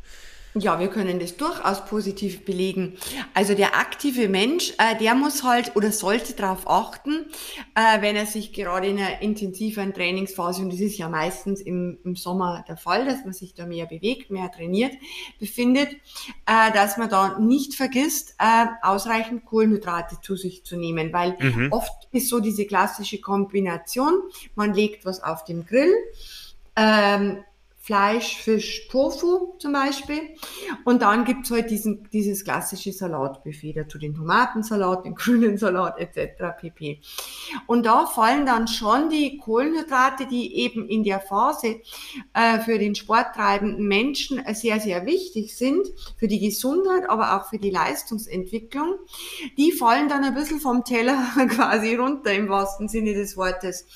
Ja, 0.54 0.78
wir 0.78 0.88
können 0.88 1.18
das 1.18 1.38
durchaus 1.38 1.86
positiv 1.86 2.44
belegen. 2.44 2.98
Also 3.32 3.54
der 3.54 3.74
aktive 3.74 4.28
Mensch, 4.28 4.74
äh, 4.76 4.98
der 4.98 5.14
muss 5.14 5.44
halt 5.44 5.76
oder 5.76 5.92
sollte 5.92 6.34
darauf 6.34 6.68
achten, 6.68 7.26
äh, 7.74 8.02
wenn 8.02 8.16
er 8.16 8.26
sich 8.26 8.52
gerade 8.52 8.88
in 8.88 8.98
einer 8.98 9.22
intensiveren 9.22 9.94
Trainingsphase, 9.94 10.60
und 10.60 10.70
das 10.70 10.80
ist 10.80 10.98
ja 10.98 11.08
meistens 11.08 11.62
im, 11.62 11.98
im 12.04 12.16
Sommer 12.16 12.66
der 12.68 12.76
Fall, 12.76 13.06
dass 13.06 13.24
man 13.24 13.32
sich 13.32 13.54
da 13.54 13.64
mehr 13.64 13.86
bewegt, 13.86 14.30
mehr 14.30 14.52
trainiert, 14.52 14.92
befindet, 15.40 15.88
äh, 16.44 16.70
dass 16.74 16.98
man 16.98 17.08
da 17.08 17.38
nicht 17.38 17.74
vergisst, 17.74 18.34
äh, 18.38 18.66
ausreichend 18.82 19.46
Kohlenhydrate 19.46 20.18
zu 20.20 20.36
sich 20.36 20.64
zu 20.64 20.76
nehmen, 20.76 21.14
weil 21.14 21.34
oft 21.70 22.08
ist 22.12 22.28
so 22.28 22.40
diese 22.40 22.66
klassische 22.66 23.22
Kombination, 23.22 24.12
man 24.54 24.74
legt 24.74 25.06
was 25.06 25.22
auf 25.22 25.44
den 25.44 25.64
Grill, 25.64 25.92
ähm, 26.76 27.42
Fleisch, 27.84 28.36
Fisch, 28.36 28.86
Tofu 28.86 29.56
zum 29.58 29.72
Beispiel. 29.72 30.20
Und 30.84 31.02
dann 31.02 31.24
gibt's 31.24 31.50
halt 31.50 31.68
diesen, 31.68 32.08
dieses 32.12 32.44
klassische 32.44 32.92
Salatbuffet 32.92 33.72
dazu, 33.72 33.98
den 33.98 34.14
Tomatensalat, 34.14 35.04
den 35.04 35.14
grünen 35.16 35.58
Salat 35.58 35.98
etc. 35.98 36.60
pp. 36.60 37.00
Und 37.66 37.84
da 37.84 38.06
fallen 38.06 38.46
dann 38.46 38.68
schon 38.68 39.10
die 39.10 39.36
Kohlenhydrate, 39.36 40.26
die 40.26 40.58
eben 40.60 40.88
in 40.88 41.02
der 41.02 41.18
Phase 41.18 41.80
äh, 42.34 42.60
für 42.60 42.78
den 42.78 42.94
sporttreibenden 42.94 43.88
Menschen 43.88 44.40
sehr, 44.54 44.78
sehr 44.78 45.04
wichtig 45.04 45.56
sind, 45.56 45.84
für 46.18 46.28
die 46.28 46.38
Gesundheit, 46.38 47.10
aber 47.10 47.36
auch 47.36 47.48
für 47.48 47.58
die 47.58 47.70
Leistungsentwicklung, 47.70 48.94
die 49.58 49.72
fallen 49.72 50.08
dann 50.08 50.22
ein 50.22 50.34
bisschen 50.34 50.60
vom 50.60 50.84
Teller 50.84 51.18
quasi 51.48 51.96
runter 51.96 52.32
im 52.32 52.48
wahrsten 52.48 52.86
Sinne 52.86 53.14
des 53.14 53.36
Wortes. 53.36 53.86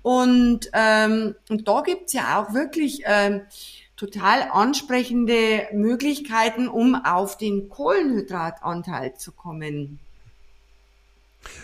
Und, 0.00 0.70
ähm, 0.72 1.34
und 1.50 1.68
da 1.68 1.82
gibt's 1.82 2.14
ja 2.14 2.40
auch 2.40 2.54
wirklich 2.54 3.04
äh, 3.04 3.17
äh, 3.26 3.40
total 3.96 4.48
ansprechende 4.52 5.66
Möglichkeiten, 5.72 6.68
um 6.68 6.94
auf 6.94 7.36
den 7.36 7.68
Kohlenhydratanteil 7.68 9.14
zu 9.14 9.32
kommen. 9.32 9.98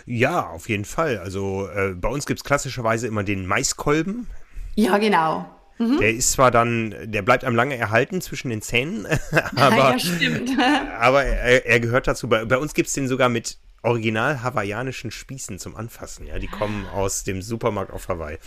Ja, 0.06 0.48
auf 0.48 0.68
jeden 0.68 0.84
Fall. 0.84 1.18
Also 1.18 1.68
äh, 1.68 1.94
bei 1.94 2.08
uns 2.08 2.26
gibt 2.26 2.40
es 2.40 2.44
klassischerweise 2.44 3.06
immer 3.06 3.24
den 3.24 3.46
Maiskolben. 3.46 4.26
Ja, 4.74 4.98
genau. 4.98 5.46
Mhm. 5.78 5.98
Der 5.98 6.14
ist 6.14 6.32
zwar 6.32 6.50
dann, 6.50 6.94
der 7.04 7.22
bleibt 7.22 7.44
einem 7.44 7.56
lange 7.56 7.76
erhalten 7.76 8.20
zwischen 8.20 8.48
den 8.48 8.62
Zähnen, 8.62 9.06
aber, 9.56 9.96
ja, 9.96 10.86
aber 11.00 11.24
er, 11.24 11.66
er, 11.66 11.80
gehört 11.80 12.06
dazu. 12.06 12.28
Bei, 12.28 12.44
bei 12.44 12.58
uns 12.58 12.74
gibt 12.74 12.88
es 12.88 12.94
den 12.94 13.08
sogar 13.08 13.28
mit 13.28 13.58
original 13.82 14.42
hawaiianischen 14.42 15.10
Spießen 15.10 15.58
zum 15.58 15.76
Anfassen. 15.76 16.26
Ja, 16.26 16.38
die 16.38 16.46
kommen 16.46 16.86
aus 16.86 17.24
dem 17.24 17.42
Supermarkt 17.42 17.92
auf 17.92 18.08
Hawaii. 18.08 18.38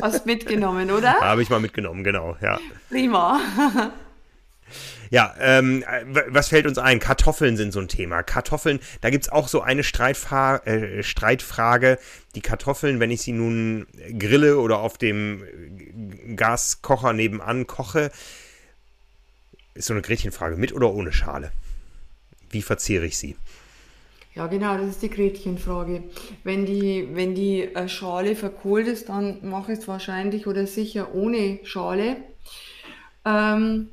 Hast 0.00 0.26
mitgenommen, 0.26 0.90
oder? 0.90 1.14
Habe 1.20 1.42
ich 1.42 1.50
mal 1.50 1.60
mitgenommen, 1.60 2.04
genau, 2.04 2.36
ja. 2.40 2.58
Prima. 2.88 3.40
Ja, 5.10 5.34
ähm, 5.40 5.84
was 6.28 6.48
fällt 6.48 6.66
uns 6.66 6.78
ein? 6.78 6.98
Kartoffeln 6.98 7.58
sind 7.58 7.72
so 7.72 7.80
ein 7.80 7.88
Thema. 7.88 8.22
Kartoffeln, 8.22 8.80
da 9.02 9.10
gibt 9.10 9.24
es 9.24 9.30
auch 9.30 9.46
so 9.46 9.60
eine 9.60 9.84
Streitfa 9.84 10.56
äh, 10.64 11.02
Streitfrage. 11.02 11.98
Die 12.34 12.40
Kartoffeln, 12.40 12.98
wenn 12.98 13.10
ich 13.10 13.20
sie 13.20 13.32
nun 13.32 13.86
grille 14.18 14.58
oder 14.58 14.78
auf 14.78 14.96
dem 14.96 15.44
Gaskocher 16.34 17.12
nebenan 17.12 17.66
koche, 17.66 18.10
ist 19.74 19.88
so 19.88 19.92
eine 19.92 20.00
Gretchenfrage. 20.00 20.56
Mit 20.56 20.72
oder 20.72 20.90
ohne 20.90 21.12
Schale? 21.12 21.52
Wie 22.48 22.62
verzehre 22.62 23.04
ich 23.04 23.18
sie? 23.18 23.36
Ja, 24.34 24.46
genau, 24.46 24.78
das 24.78 24.88
ist 24.88 25.02
die 25.02 25.10
Gretchenfrage. 25.10 26.04
Wenn 26.42 26.64
die, 26.64 27.08
wenn 27.12 27.34
die 27.34 27.62
äh, 27.62 27.88
Schale 27.88 28.34
verkohlt 28.34 28.86
ist, 28.86 29.10
dann 29.10 29.46
mache 29.48 29.72
ich 29.72 29.80
es 29.80 29.88
wahrscheinlich 29.88 30.46
oder 30.46 30.66
sicher 30.66 31.14
ohne 31.14 31.60
Schale. 31.64 32.16
Ähm, 33.26 33.88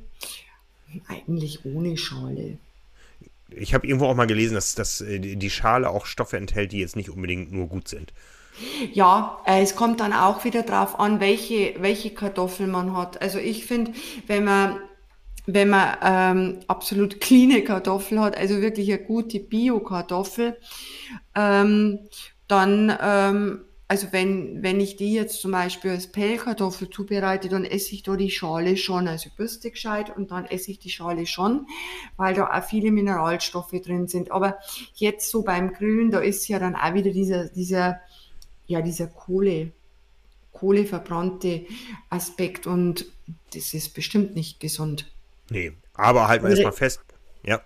eigentlich 1.08 1.64
ohne 1.64 1.96
Schale. 1.98 2.56
Ich 3.50 3.74
habe 3.74 3.86
irgendwo 3.86 4.06
auch 4.06 4.14
mal 4.14 4.26
gelesen, 4.26 4.54
dass, 4.54 4.74
dass 4.74 5.02
äh, 5.02 5.18
die 5.18 5.50
Schale 5.50 5.90
auch 5.90 6.06
Stoffe 6.06 6.38
enthält, 6.38 6.72
die 6.72 6.78
jetzt 6.78 6.96
nicht 6.96 7.10
unbedingt 7.10 7.52
nur 7.52 7.66
gut 7.66 7.88
sind. 7.88 8.12
Ja, 8.92 9.40
äh, 9.46 9.62
es 9.62 9.76
kommt 9.76 10.00
dann 10.00 10.12
auch 10.12 10.44
wieder 10.44 10.62
drauf 10.62 10.98
an, 10.98 11.20
welche, 11.20 11.74
welche 11.78 12.10
Kartoffeln 12.10 12.70
man 12.70 12.96
hat. 12.96 13.20
Also 13.20 13.38
ich 13.38 13.66
finde, 13.66 13.92
wenn 14.26 14.44
man 14.44 14.78
wenn 15.46 15.70
man 15.70 15.96
ähm, 16.02 16.60
absolut 16.66 17.20
cleane 17.20 17.62
Kartoffel 17.62 18.20
hat, 18.20 18.36
also 18.36 18.60
wirklich 18.60 18.92
eine 18.92 19.02
gute 19.02 19.40
Bio-Kartoffel, 19.40 20.56
ähm, 21.34 22.00
dann, 22.48 22.96
ähm, 23.00 23.60
also 23.88 24.08
wenn, 24.12 24.62
wenn 24.62 24.80
ich 24.80 24.96
die 24.96 25.12
jetzt 25.12 25.40
zum 25.40 25.52
Beispiel 25.52 25.92
als 25.92 26.06
Pellkartoffel 26.08 26.90
zubereite, 26.90 27.48
dann 27.48 27.64
esse 27.64 27.94
ich 27.94 28.02
da 28.02 28.16
die 28.16 28.30
Schale 28.30 28.76
schon, 28.76 29.08
also 29.08 29.30
bürste 29.36 29.70
gescheit 29.70 30.16
und 30.16 30.30
dann 30.30 30.46
esse 30.46 30.70
ich 30.70 30.78
die 30.78 30.90
Schale 30.90 31.26
schon, 31.26 31.66
weil 32.16 32.34
da 32.34 32.46
auch 32.46 32.64
viele 32.64 32.92
Mineralstoffe 32.92 33.72
drin 33.82 34.06
sind. 34.06 34.30
Aber 34.30 34.58
jetzt 34.94 35.30
so 35.30 35.42
beim 35.42 35.72
Grillen, 35.72 36.10
da 36.10 36.20
ist 36.20 36.46
ja 36.48 36.58
dann 36.58 36.76
auch 36.76 36.94
wieder 36.94 37.10
dieser, 37.10 37.48
dieser, 37.48 38.00
ja, 38.66 38.80
dieser 38.80 39.08
Kohle, 39.08 39.72
Kohleverbrannte 40.52 41.66
Aspekt 42.10 42.66
und 42.66 43.06
das 43.54 43.74
ist 43.74 43.94
bestimmt 43.94 44.34
nicht 44.34 44.60
gesund. 44.60 45.06
Nee, 45.50 45.72
aber 45.94 46.28
halten 46.28 46.44
wir 46.44 46.50
erstmal 46.50 46.72
fest. 46.72 47.00
Ja. 47.44 47.60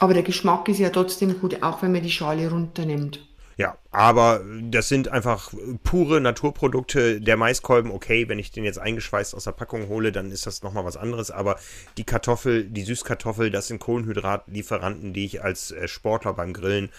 Aber 0.00 0.14
der 0.14 0.22
Geschmack 0.22 0.68
ist 0.68 0.78
ja 0.78 0.90
trotzdem 0.90 1.38
gut, 1.40 1.62
auch 1.62 1.82
wenn 1.82 1.92
man 1.92 2.02
die 2.02 2.10
Schale 2.10 2.50
runternimmt. 2.50 3.28
Ja, 3.58 3.76
aber 3.90 4.40
das 4.70 4.88
sind 4.88 5.08
einfach 5.08 5.52
pure 5.82 6.20
Naturprodukte. 6.20 7.20
Der 7.20 7.36
Maiskolben, 7.36 7.90
okay, 7.90 8.28
wenn 8.28 8.38
ich 8.38 8.52
den 8.52 8.62
jetzt 8.62 8.78
eingeschweißt 8.78 9.34
aus 9.34 9.44
der 9.44 9.52
Packung 9.52 9.88
hole, 9.88 10.12
dann 10.12 10.30
ist 10.30 10.46
das 10.46 10.62
nochmal 10.62 10.84
was 10.84 10.96
anderes. 10.96 11.32
Aber 11.32 11.56
die 11.96 12.04
Kartoffel, 12.04 12.64
die 12.64 12.84
Süßkartoffel, 12.84 13.50
das 13.50 13.66
sind 13.66 13.80
Kohlenhydratlieferanten, 13.80 15.12
die 15.12 15.24
ich 15.24 15.42
als 15.42 15.72
äh, 15.72 15.88
Sportler 15.88 16.34
beim 16.34 16.52
Grillen 16.52 16.90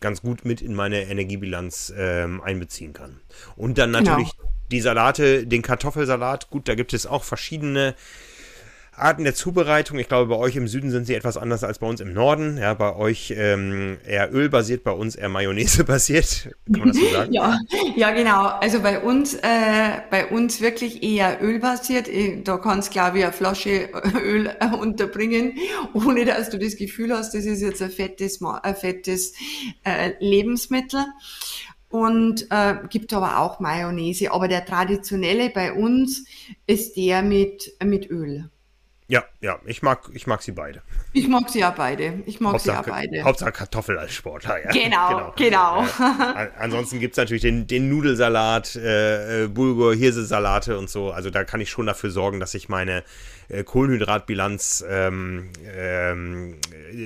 ganz 0.00 0.20
gut 0.20 0.44
mit 0.44 0.60
in 0.60 0.74
meine 0.74 1.02
Energiebilanz 1.02 1.92
ähm, 1.96 2.40
einbeziehen 2.40 2.94
kann. 2.94 3.20
Und 3.54 3.78
dann 3.78 3.92
genau. 3.92 4.10
natürlich 4.10 4.36
genau. 4.36 4.50
die 4.72 4.80
Salate, 4.80 5.46
den 5.46 5.62
Kartoffelsalat. 5.62 6.50
Gut, 6.50 6.66
da 6.66 6.74
gibt 6.74 6.94
es 6.94 7.06
auch 7.06 7.22
verschiedene 7.22 7.94
Arten 9.00 9.24
der 9.24 9.34
Zubereitung. 9.34 9.98
Ich 9.98 10.08
glaube, 10.08 10.28
bei 10.28 10.36
euch 10.36 10.56
im 10.56 10.68
Süden 10.68 10.90
sind 10.90 11.06
sie 11.06 11.14
etwas 11.14 11.36
anders 11.36 11.64
als 11.64 11.78
bei 11.78 11.86
uns 11.86 12.00
im 12.00 12.12
Norden. 12.12 12.58
Ja, 12.58 12.74
bei 12.74 12.94
euch 12.96 13.32
ähm, 13.36 13.98
eher 14.06 14.32
ölbasiert, 14.32 14.84
bei 14.84 14.92
uns 14.92 15.14
eher 15.14 15.28
Mayonnaise 15.28 15.84
basiert. 15.86 16.50
Kann 16.72 16.80
man 16.80 16.88
das 16.88 16.98
so 16.98 17.08
sagen? 17.12 17.32
ja, 17.32 17.58
ja, 17.96 18.10
genau. 18.10 18.46
Also 18.46 18.80
bei 18.80 19.00
uns, 19.00 19.34
äh, 19.34 20.00
bei 20.10 20.26
uns 20.26 20.60
wirklich 20.60 21.02
eher 21.02 21.42
ölbasiert. 21.42 22.08
Äh, 22.08 22.42
da 22.42 22.58
kannst, 22.58 22.90
glaube 22.90 23.18
ich, 23.18 23.24
eine 23.24 23.32
Flasche 23.32 23.88
Öl 24.22 24.50
äh, 24.60 24.76
unterbringen, 24.76 25.54
ohne 25.94 26.24
dass 26.24 26.50
du 26.50 26.58
das 26.58 26.76
Gefühl 26.76 27.12
hast, 27.12 27.34
das 27.34 27.44
ist 27.44 27.60
jetzt 27.60 27.82
ein 27.82 27.90
fettes, 27.90 28.40
ein 28.42 28.76
fettes 28.76 29.34
äh, 29.84 30.12
Lebensmittel 30.20 31.04
und 31.90 32.46
äh, 32.50 32.74
gibt 32.90 33.12
aber 33.12 33.38
auch 33.38 33.60
Mayonnaise. 33.60 34.32
Aber 34.32 34.48
der 34.48 34.64
traditionelle 34.64 35.50
bei 35.50 35.72
uns 35.72 36.24
ist 36.66 36.96
der 36.96 37.22
mit, 37.22 37.72
mit 37.82 38.10
Öl. 38.10 38.50
Ja, 39.10 39.24
ja, 39.40 39.58
ich 39.64 39.80
mag, 39.80 40.10
ich 40.12 40.26
mag 40.26 40.42
sie 40.42 40.52
beide. 40.52 40.82
Ich 41.14 41.28
mag 41.28 41.48
sie 41.48 41.60
ja 41.60 41.70
beide. 41.70 42.22
Ich 42.26 42.40
mag 42.40 42.52
Hauptsache, 42.52 42.84
sie 42.84 42.90
ja 42.90 42.94
beide. 42.94 43.24
Hauptsache 43.24 43.52
Kartoffel 43.52 43.98
als 43.98 44.12
Sportler, 44.12 44.62
ja. 44.62 44.70
Genau, 44.70 45.32
genau. 45.36 45.80
genau. 45.80 46.38
Äh, 46.38 46.50
ansonsten 46.58 47.00
gibt 47.00 47.14
es 47.14 47.16
natürlich 47.16 47.40
den, 47.40 47.66
den 47.66 47.88
Nudelsalat, 47.88 48.76
äh, 48.76 49.44
äh, 49.44 49.48
Bulgur, 49.48 49.94
Hirsesalate 49.94 50.76
und 50.76 50.90
so. 50.90 51.10
Also 51.10 51.30
da 51.30 51.44
kann 51.44 51.62
ich 51.62 51.70
schon 51.70 51.86
dafür 51.86 52.10
sorgen, 52.10 52.38
dass 52.38 52.52
ich 52.52 52.68
meine 52.68 53.02
äh, 53.48 53.64
Kohlenhydratbilanz 53.64 54.84
ähm, 54.86 55.52
ähm, 55.66 56.58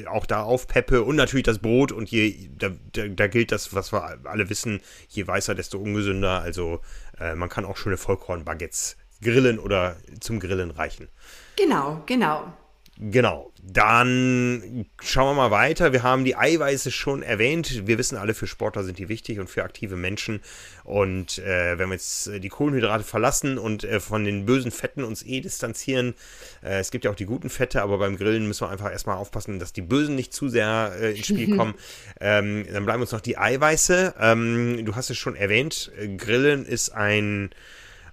auch 0.07 0.27
da 0.27 0.43
aufpeppe 0.43 1.05
und 1.05 1.15
natürlich 1.15 1.45
das 1.45 1.61
Brot 1.61 1.93
und 1.93 2.11
je, 2.11 2.49
da, 2.59 2.71
da, 2.95 3.07
da, 3.07 3.29
gilt 3.29 3.53
das, 3.53 3.77
was 3.77 3.93
wir 3.93 4.19
alle 4.25 4.51
wissen, 4.51 4.81
je 5.09 5.25
weißer, 5.25 5.55
desto 5.55 5.79
ungesünder. 5.79 6.41
Also 6.41 6.81
äh, 7.21 7.37
man 7.37 7.49
kann 7.49 7.65
auch 7.65 7.77
schöne 7.77 7.97
Vollkornbaguettes 7.97 8.97
grillen 9.23 9.61
oder 9.61 9.95
zum 10.19 10.41
Grillen 10.41 10.73
reichen. 10.73 11.09
Genau, 11.57 12.03
genau. 12.07 12.53
Genau. 12.99 13.53
Dann 13.65 14.87
schauen 15.01 15.37
wir 15.37 15.49
mal 15.49 15.51
weiter. 15.53 15.93
Wir 15.93 16.03
haben 16.03 16.25
die 16.25 16.37
Eiweiße 16.37 16.91
schon 16.91 17.23
erwähnt. 17.23 17.87
Wir 17.87 17.97
wissen 17.97 18.19
alle, 18.19 18.35
für 18.35 18.49
Sportler 18.49 18.83
sind 18.83 18.99
die 18.99 19.09
wichtig 19.09 19.39
und 19.39 19.49
für 19.49 19.63
aktive 19.63 19.97
Menschen. 19.97 20.41
Und 20.83 21.39
äh, 21.39 21.79
wenn 21.79 21.89
wir 21.89 21.95
jetzt 21.95 22.29
die 22.39 22.49
Kohlenhydrate 22.49 23.05
verlassen 23.05 23.59
und 23.59 23.85
äh, 23.85 24.01
von 24.01 24.25
den 24.25 24.47
bösen 24.47 24.73
Fetten 24.73 25.05
uns 25.05 25.25
eh 25.25 25.41
distanzieren, 25.41 26.15
äh, 26.63 26.81
es 26.81 26.91
gibt 26.91 27.05
ja 27.05 27.11
auch 27.13 27.17
die 27.17 27.25
guten 27.25 27.51
Fette, 27.51 27.83
aber 27.83 27.99
beim 27.99 28.17
Grillen 28.17 28.49
müssen 28.49 28.67
wir 28.67 28.71
einfach 28.71 28.91
erstmal 28.91 29.17
aufpassen, 29.17 29.61
dass 29.61 29.73
die 29.73 29.83
bösen 29.83 30.17
nicht 30.17 30.33
zu 30.33 30.49
sehr 30.49 30.93
äh, 31.01 31.11
ins 31.13 31.27
Spiel 31.27 31.57
kommen. 31.57 31.75
ähm, 32.21 32.67
dann 32.71 32.85
bleiben 32.85 33.01
uns 33.01 33.13
noch 33.13 33.21
die 33.21 33.39
Eiweiße. 33.39 34.15
Ähm, 34.19 34.85
du 34.85 34.97
hast 34.97 35.09
es 35.09 35.19
schon 35.19 35.37
erwähnt, 35.37 35.93
Grillen 36.19 36.67
ist 36.67 36.91
ein, 36.91 37.51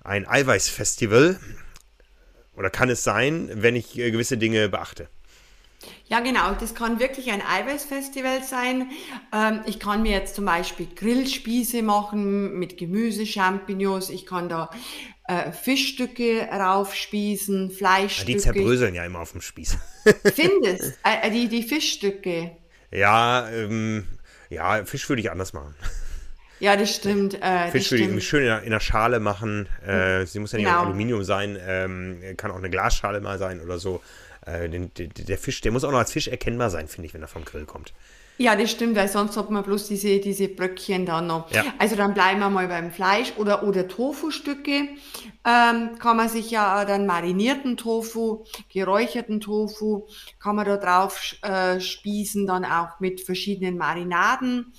ein 0.03 0.27
Eiweißfestival. 0.27 1.39
Oder 2.59 2.69
kann 2.69 2.89
es 2.89 3.05
sein, 3.05 3.49
wenn 3.53 3.77
ich 3.77 3.97
äh, 3.97 4.11
gewisse 4.11 4.37
Dinge 4.37 4.67
beachte? 4.67 5.07
Ja, 6.07 6.19
genau. 6.19 6.53
Das 6.59 6.75
kann 6.75 6.99
wirklich 6.99 7.31
ein 7.31 7.41
Eiweißfestival 7.41 8.43
sein. 8.43 8.89
Ähm, 9.33 9.61
ich 9.65 9.79
kann 9.79 10.01
mir 10.01 10.11
jetzt 10.11 10.35
zum 10.35 10.43
Beispiel 10.43 10.87
Grillspieße 10.93 11.81
machen 11.81 12.59
mit 12.59 12.77
Gemüse, 12.77 13.25
Champignons. 13.25 14.09
Ich 14.09 14.25
kann 14.25 14.49
da 14.49 14.69
äh, 15.29 15.53
Fischstücke 15.53 16.49
raufspießen, 16.51 17.71
Fleischstücke. 17.71 18.31
Ja, 18.31 18.37
die 18.37 18.43
zerbröseln 18.43 18.93
ja 18.93 19.05
immer 19.05 19.21
auf 19.21 19.31
dem 19.31 19.41
Spieß. 19.41 19.77
Findest? 20.35 20.99
Äh, 21.05 21.27
äh, 21.27 21.31
die, 21.31 21.47
die 21.47 21.63
Fischstücke. 21.63 22.51
Ja, 22.91 23.47
ähm, 23.49 24.03
ja, 24.49 24.83
Fisch 24.83 25.07
würde 25.07 25.21
ich 25.21 25.31
anders 25.31 25.53
machen. 25.53 25.75
Ja, 26.59 26.75
das 26.75 26.93
stimmt. 26.93 27.41
Äh, 27.41 27.71
Fisch 27.71 27.91
will 27.91 28.17
ich 28.17 28.27
schön 28.27 28.43
in 28.43 28.49
einer, 28.49 28.61
in 28.61 28.67
einer, 28.67 28.79
Schale 28.79 29.19
machen. 29.19 29.67
Äh, 29.85 30.25
sie 30.25 30.39
muss 30.39 30.51
ja 30.51 30.57
nicht 30.57 30.67
genau. 30.67 30.83
Aluminium 30.83 31.23
sein, 31.23 31.57
ähm, 31.65 32.21
kann 32.37 32.51
auch 32.51 32.57
eine 32.57 32.69
Glasschale 32.69 33.21
mal 33.21 33.37
sein 33.37 33.61
oder 33.61 33.79
so. 33.79 34.01
Äh, 34.45 34.69
den, 34.69 34.93
den, 34.93 35.11
der 35.15 35.37
Fisch, 35.37 35.61
der 35.61 35.71
muss 35.71 35.83
auch 35.83 35.91
noch 35.91 35.99
als 35.99 36.11
Fisch 36.11 36.27
erkennbar 36.27 36.69
sein, 36.69 36.87
finde 36.87 37.07
ich, 37.07 37.13
wenn 37.13 37.21
er 37.21 37.27
vom 37.27 37.45
Grill 37.45 37.65
kommt. 37.65 37.93
Ja, 38.37 38.55
das 38.55 38.71
stimmt, 38.71 38.95
weil 38.95 39.09
sonst 39.09 39.35
hat 39.35 39.51
man 39.51 39.63
bloß 39.63 39.89
diese, 39.89 40.19
diese 40.19 40.47
Bröckchen 40.47 41.05
dann 41.05 41.27
noch. 41.27 41.51
Ja. 41.51 41.65
Also 41.77 41.97
dann 41.97 42.13
bleiben 42.13 42.39
wir 42.39 42.49
mal 42.49 42.69
beim 42.69 42.89
Fleisch 42.89 43.33
oder, 43.35 43.63
oder 43.63 43.85
Tofu-Stücke. 43.85 44.87
Ähm, 45.45 45.99
kann 45.99 46.15
man 46.15 46.29
sich 46.29 46.49
ja 46.49 46.85
dann 46.85 47.05
marinierten 47.05 47.75
Tofu, 47.75 48.45
geräucherten 48.71 49.41
Tofu, 49.41 50.07
kann 50.39 50.55
man 50.55 50.65
da 50.65 50.77
drauf 50.77 51.35
äh, 51.41 51.81
spießen, 51.81 52.47
dann 52.47 52.63
auch 52.63 53.01
mit 53.01 53.19
verschiedenen 53.19 53.77
Marinaden 53.77 54.71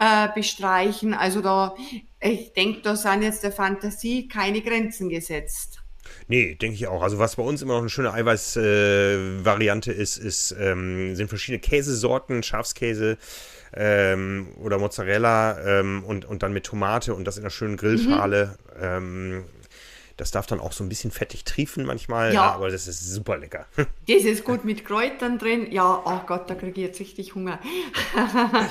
äh, 0.00 0.28
bestreichen. 0.34 1.14
Also 1.14 1.42
da, 1.42 1.76
ich 2.20 2.52
denke, 2.54 2.80
da 2.80 2.96
sind 2.96 3.22
jetzt 3.22 3.44
der 3.44 3.52
Fantasie 3.52 4.26
keine 4.26 4.62
Grenzen 4.62 5.08
gesetzt. 5.08 5.78
Nee, 6.26 6.54
denke 6.54 6.74
ich 6.74 6.86
auch. 6.86 7.02
Also 7.02 7.18
was 7.18 7.36
bei 7.36 7.42
uns 7.42 7.62
immer 7.62 7.74
noch 7.74 7.80
eine 7.80 7.90
schöne 7.90 8.12
Eiweißvariante 8.12 9.92
äh, 9.92 9.96
ist, 10.02 10.16
ist 10.16 10.56
ähm, 10.58 11.14
sind 11.14 11.28
verschiedene 11.28 11.60
Käsesorten, 11.60 12.42
Schafskäse 12.42 13.18
ähm, 13.74 14.48
oder 14.60 14.78
Mozzarella 14.78 15.80
ähm, 15.80 16.02
und, 16.04 16.24
und 16.24 16.42
dann 16.42 16.52
mit 16.52 16.64
Tomate 16.64 17.14
und 17.14 17.24
das 17.26 17.36
in 17.36 17.42
einer 17.42 17.50
schönen 17.50 17.76
Grillschale. 17.76 18.56
Mhm. 18.80 19.44
das 20.16 20.30
darf 20.30 20.46
dann 20.46 20.60
auch 20.60 20.72
so 20.72 20.82
ein 20.82 20.88
bisschen 20.88 21.10
fettig 21.10 21.44
triefen 21.44 21.84
manchmal, 21.84 22.32
ja. 22.32 22.50
aber 22.52 22.70
das 22.70 22.88
ist 22.88 23.12
super 23.12 23.36
lecker. 23.36 23.66
Das 23.76 24.24
ist 24.24 24.44
gut 24.44 24.64
mit 24.64 24.84
Kräutern 24.84 25.38
drin. 25.38 25.70
Ja, 25.70 26.02
oh 26.04 26.20
Gott, 26.26 26.48
da 26.48 26.54
kriege 26.54 26.80
ich 26.80 26.86
jetzt 26.86 27.00
richtig 27.00 27.34
Hunger. 27.34 27.60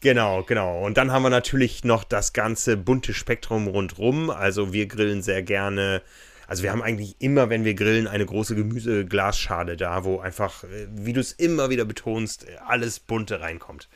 Genau, 0.00 0.44
genau. 0.44 0.84
Und 0.84 0.96
dann 0.96 1.10
haben 1.10 1.22
wir 1.22 1.30
natürlich 1.30 1.82
noch 1.84 2.04
das 2.04 2.32
ganze 2.32 2.76
bunte 2.76 3.14
Spektrum 3.14 3.66
rundrum. 3.66 4.30
Also 4.30 4.72
wir 4.72 4.86
grillen 4.86 5.22
sehr 5.22 5.42
gerne 5.42 6.02
also 6.48 6.62
wir 6.62 6.72
haben 6.72 6.82
eigentlich 6.82 7.14
immer, 7.18 7.50
wenn 7.50 7.64
wir 7.66 7.74
grillen, 7.74 8.06
eine 8.06 8.24
große 8.24 8.54
Gemüseglasschale 8.56 9.76
da, 9.76 10.04
wo 10.04 10.18
einfach, 10.18 10.64
äh, 10.64 10.88
wie 10.90 11.12
du 11.12 11.20
es 11.20 11.32
immer 11.32 11.68
wieder 11.68 11.84
betonst, 11.84 12.46
alles 12.66 12.98
bunte 12.98 13.40
reinkommt. 13.40 13.86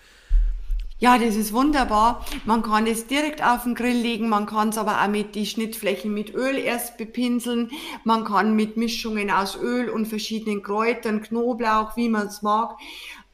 Ja, 0.98 1.18
das 1.18 1.34
ist 1.34 1.52
wunderbar. 1.52 2.24
Man 2.44 2.62
kann 2.62 2.86
es 2.86 3.06
direkt 3.08 3.42
auf 3.42 3.64
den 3.64 3.74
Grill 3.74 3.96
legen, 3.96 4.28
man 4.28 4.46
kann 4.46 4.68
es 4.68 4.78
aber 4.78 5.02
auch 5.02 5.08
mit 5.08 5.34
die 5.34 5.46
Schnittflächen 5.46 6.14
mit 6.14 6.32
Öl 6.32 6.56
erst 6.56 6.98
bepinseln. 6.98 7.70
Man 8.04 8.24
kann 8.24 8.54
mit 8.54 8.76
Mischungen 8.76 9.30
aus 9.30 9.58
Öl 9.60 9.88
und 9.88 10.06
verschiedenen 10.06 10.62
Kräutern, 10.62 11.22
Knoblauch, 11.22 11.96
wie 11.96 12.08
man 12.08 12.28
es 12.28 12.42
mag, 12.42 12.76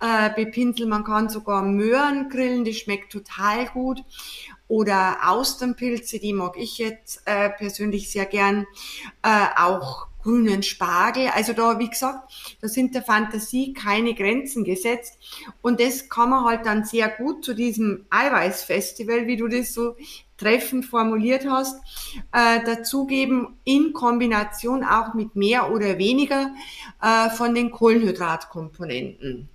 äh, 0.00 0.30
bepinseln. 0.34 0.88
Man 0.88 1.04
kann 1.04 1.28
sogar 1.28 1.62
Möhren 1.62 2.28
grillen, 2.28 2.64
das 2.64 2.76
schmeckt 2.76 3.12
total 3.12 3.66
gut 3.66 4.02
oder 4.68 5.18
Austernpilze, 5.24 6.18
die 6.18 6.34
mag 6.34 6.56
ich 6.58 6.78
jetzt 6.78 7.22
äh, 7.24 7.48
persönlich 7.48 8.10
sehr 8.10 8.26
gern, 8.26 8.66
äh, 9.22 9.46
auch 9.56 10.08
grünen 10.22 10.62
Spargel. 10.62 11.28
Also 11.28 11.54
da, 11.54 11.78
wie 11.78 11.88
gesagt, 11.88 12.30
da 12.60 12.68
sind 12.68 12.94
der 12.94 13.02
Fantasie 13.02 13.72
keine 13.72 14.14
Grenzen 14.14 14.64
gesetzt. 14.64 15.18
Und 15.62 15.80
das 15.80 16.08
kann 16.10 16.30
man 16.30 16.44
halt 16.44 16.66
dann 16.66 16.84
sehr 16.84 17.08
gut 17.08 17.44
zu 17.44 17.54
diesem 17.54 18.04
Eiweißfestival, 18.10 19.26
wie 19.26 19.36
du 19.36 19.48
das 19.48 19.72
so 19.72 19.96
treffend 20.36 20.84
formuliert 20.84 21.46
hast, 21.48 21.80
äh, 22.32 22.62
dazugeben, 22.64 23.58
in 23.64 23.92
Kombination 23.92 24.84
auch 24.84 25.14
mit 25.14 25.34
mehr 25.34 25.72
oder 25.72 25.98
weniger 25.98 26.54
äh, 27.00 27.30
von 27.30 27.54
den 27.54 27.70
Kohlenhydratkomponenten. 27.70 29.48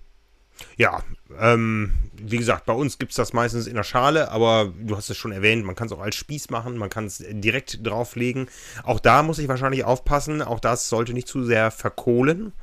Ja, 0.77 1.03
ähm, 1.39 1.93
wie 2.13 2.37
gesagt, 2.37 2.65
bei 2.65 2.73
uns 2.73 2.99
gibt 2.99 3.11
es 3.11 3.17
das 3.17 3.33
meistens 3.33 3.67
in 3.67 3.75
der 3.75 3.83
Schale, 3.83 4.31
aber 4.31 4.71
du 4.79 4.95
hast 4.95 5.09
es 5.09 5.17
schon 5.17 5.31
erwähnt, 5.31 5.65
man 5.65 5.75
kann 5.75 5.87
es 5.87 5.93
auch 5.93 6.01
als 6.01 6.15
Spieß 6.15 6.49
machen, 6.49 6.77
man 6.77 6.89
kann 6.89 7.05
es 7.05 7.23
direkt 7.27 7.85
drauflegen. 7.85 8.47
Auch 8.83 8.99
da 8.99 9.23
muss 9.23 9.39
ich 9.39 9.47
wahrscheinlich 9.47 9.83
aufpassen, 9.83 10.41
auch 10.41 10.59
das 10.59 10.89
sollte 10.89 11.13
nicht 11.13 11.27
zu 11.27 11.43
sehr 11.43 11.71
verkohlen. 11.71 12.53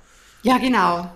Ja, 0.42 0.59
genau. 0.59 1.12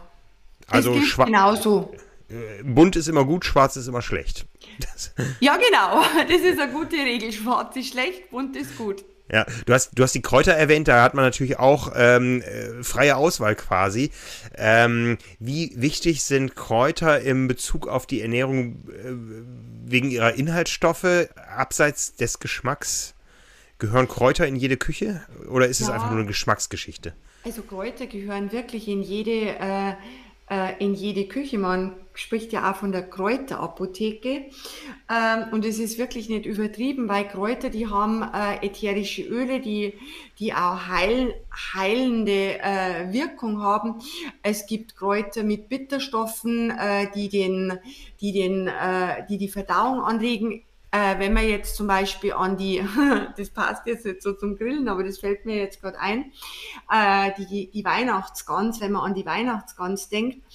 Also 0.67 0.99
genauso. 1.25 1.95
Äh, 2.29 2.62
bunt 2.62 2.97
ist 2.97 3.09
immer 3.09 3.25
gut, 3.25 3.45
schwarz 3.45 3.76
ist 3.76 3.87
immer 3.87 4.03
schlecht. 4.03 4.47
Das 4.81 5.12
ja, 5.41 5.57
genau. 5.57 6.03
Das 6.29 6.41
ist 6.41 6.59
eine 6.59 6.73
gute 6.73 6.97
Regel. 6.97 7.33
Schwarz 7.33 7.76
ist 7.76 7.93
schlecht, 7.93 8.31
bunt 8.31 8.57
ist 8.57 8.76
gut. 8.76 9.05
Ja, 9.33 9.47
du 9.64 9.73
hast, 9.73 9.93
du 9.95 10.02
hast 10.02 10.14
die 10.14 10.21
Kräuter 10.21 10.52
erwähnt, 10.52 10.87
da 10.87 11.02
hat 11.02 11.14
man 11.14 11.25
natürlich 11.25 11.59
auch 11.59 11.93
ähm, 11.97 12.43
äh, 12.43 12.83
freie 12.83 13.16
Auswahl 13.16 13.54
quasi. 13.54 14.11
Ähm, 14.54 15.16
wie 15.38 15.73
wichtig 15.76 16.23
sind 16.25 16.54
Kräuter 16.54 17.21
im 17.21 17.49
Bezug 17.49 17.88
auf 17.88 18.07
die 18.07 18.21
Ernährung 18.21 18.85
äh, 18.90 19.90
wegen 19.90 20.11
ihrer 20.11 20.35
Inhaltsstoffe, 20.35 21.28
abseits 21.57 22.16
des 22.16 22.38
Geschmacks? 22.38 23.14
Gehören 23.78 24.09
Kräuter 24.09 24.47
in 24.47 24.57
jede 24.57 24.76
Küche 24.76 25.23
oder 25.49 25.66
ist 25.69 25.81
ja. 25.81 25.87
es 25.87 25.93
einfach 25.93 26.11
nur 26.11 26.19
eine 26.19 26.28
Geschmacksgeschichte? 26.28 27.14
Also 27.45 27.62
Kräuter 27.62 28.07
gehören 28.07 28.53
wirklich 28.53 28.88
in 28.88 29.03
jede 29.03 29.57
äh, 29.59 29.94
äh, 30.50 30.74
in 30.78 30.94
jede 30.94 31.26
Küche. 31.26 31.59
Man 31.59 31.92
spricht 32.14 32.52
ja 32.52 32.70
auch 32.70 32.76
von 32.76 32.92
der 32.92 33.09
Kräuterapotheke. 33.09 34.44
Ähm, 35.11 35.44
und 35.52 35.64
es 35.64 35.78
ist 35.78 35.98
wirklich 35.98 36.28
nicht 36.28 36.46
übertrieben, 36.46 37.09
weil 37.09 37.26
Kräuter, 37.26 37.70
die 37.70 37.88
haben 37.88 38.22
äh, 38.22 38.64
ätherische 38.64 39.22
Öle, 39.22 39.61
die, 39.61 39.94
die 40.38 40.52
auch 40.54 40.87
heil, 40.88 41.35
heilende 41.74 42.61
äh, 42.61 43.12
Wirkung 43.12 43.62
haben. 43.62 44.00
Es 44.42 44.66
gibt 44.66 44.96
Kräuter 44.96 45.42
mit 45.42 45.68
Bitterstoffen, 45.68 46.72
die 47.14 47.28
den, 47.28 47.78
die 48.20 48.33
den, 48.33 48.70
die 49.28 49.38
die 49.38 49.48
Verdauung 49.48 50.00
anregen. 50.02 50.62
Äh, 50.94 51.18
wenn 51.18 51.33
man 51.33 51.48
jetzt 51.48 51.74
zum 51.74 51.88
Beispiel 51.88 52.35
an 52.35 52.57
die, 52.57 52.80
das 53.37 53.50
passt 53.50 53.85
jetzt 53.87 54.04
nicht 54.04 54.22
so 54.22 54.33
zum 54.33 54.57
Grillen, 54.57 54.87
aber 54.87 55.02
das 55.02 55.18
fällt 55.18 55.44
mir 55.44 55.57
jetzt 55.57 55.80
gerade 55.80 55.98
ein, 55.98 56.30
äh, 56.88 57.33
die, 57.37 57.68
die 57.68 57.85
Weihnachtsgans, 57.85 58.80
wenn 58.80 58.92
man 58.92 59.02
an 59.02 59.14
die 59.14 59.26
Weihnachtsgans 59.26 60.09
denkt, 60.09 60.46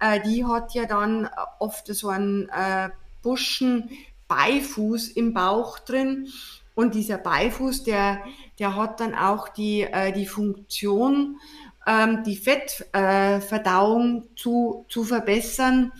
äh, 0.00 0.20
die 0.22 0.44
hat 0.44 0.74
ja 0.74 0.86
dann 0.86 1.30
oft 1.60 1.86
so 1.86 2.08
einen 2.08 2.48
äh, 2.48 2.90
Buschen 3.22 3.88
Beifuß 4.26 5.10
im 5.10 5.32
Bauch 5.32 5.78
drin. 5.78 6.26
Und 6.74 6.96
dieser 6.96 7.18
Beifuß, 7.18 7.84
der, 7.84 8.18
der 8.58 8.74
hat 8.74 8.98
dann 8.98 9.14
auch 9.14 9.48
die, 9.48 9.82
äh, 9.82 10.10
die 10.10 10.26
Funktion, 10.26 11.38
ähm, 11.86 12.24
die 12.24 12.36
Fettverdauung 12.36 14.24
äh, 14.24 14.34
zu, 14.34 14.86
zu 14.88 15.04
verbessern. 15.04 15.92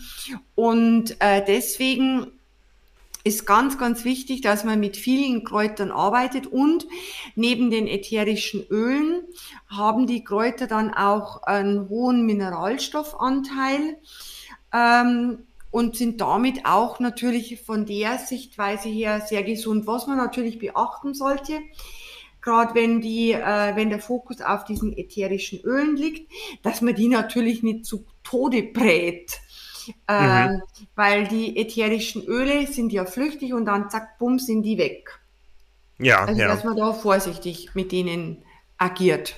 Und 0.53 1.15
äh, 1.21 1.45
deswegen 1.47 2.34
ist 3.25 3.47
ganz, 3.47 3.79
ganz 3.79 4.05
wichtig, 4.05 4.41
dass 4.41 4.63
man 4.63 4.79
mit 4.79 4.97
vielen 4.97 5.43
Kräutern 5.43 5.91
arbeitet 5.91 6.45
und 6.45 6.87
neben 7.35 7.71
den 7.71 7.87
ätherischen 7.87 8.63
Ölen 8.69 9.23
haben 9.67 10.05
die 10.05 10.23
Kräuter 10.23 10.67
dann 10.67 10.93
auch 10.93 11.41
einen 11.41 11.89
hohen 11.89 12.27
Mineralstoffanteil 12.27 13.97
ähm, 14.71 15.39
und 15.71 15.97
sind 15.97 16.21
damit 16.21 16.67
auch 16.67 16.99
natürlich 16.99 17.63
von 17.63 17.87
der 17.87 18.19
Sichtweise 18.19 18.89
her 18.89 19.21
sehr 19.21 19.41
gesund. 19.41 19.87
Was 19.87 20.05
man 20.05 20.17
natürlich 20.17 20.59
beachten 20.59 21.15
sollte, 21.15 21.61
gerade 22.41 22.75
wenn 22.75 23.01
die, 23.01 23.31
äh, 23.31 23.75
wenn 23.75 23.89
der 23.89 23.99
Fokus 23.99 24.39
auf 24.41 24.65
diesen 24.65 24.95
ätherischen 24.95 25.61
Ölen 25.61 25.95
liegt, 25.95 26.31
dass 26.61 26.81
man 26.81 26.93
die 26.93 27.07
natürlich 27.07 27.63
nicht 27.63 27.87
zu 27.87 28.05
Tode 28.23 28.61
brät 28.61 29.39
äh, 30.07 30.47
mhm. 30.47 30.61
weil 30.95 31.27
die 31.27 31.57
ätherischen 31.57 32.23
Öle 32.25 32.67
sind 32.67 32.91
ja 32.91 33.05
flüchtig 33.05 33.53
und 33.53 33.65
dann 33.65 33.89
zack, 33.89 34.17
bumm, 34.17 34.39
sind 34.39 34.63
die 34.63 34.77
weg. 34.77 35.19
Ja, 35.97 36.25
also, 36.25 36.39
ja. 36.39 36.47
dass 36.47 36.63
man 36.63 36.75
da 36.75 36.93
vorsichtig 36.93 37.73
mit 37.73 37.91
denen 37.91 38.43
agiert. 38.77 39.35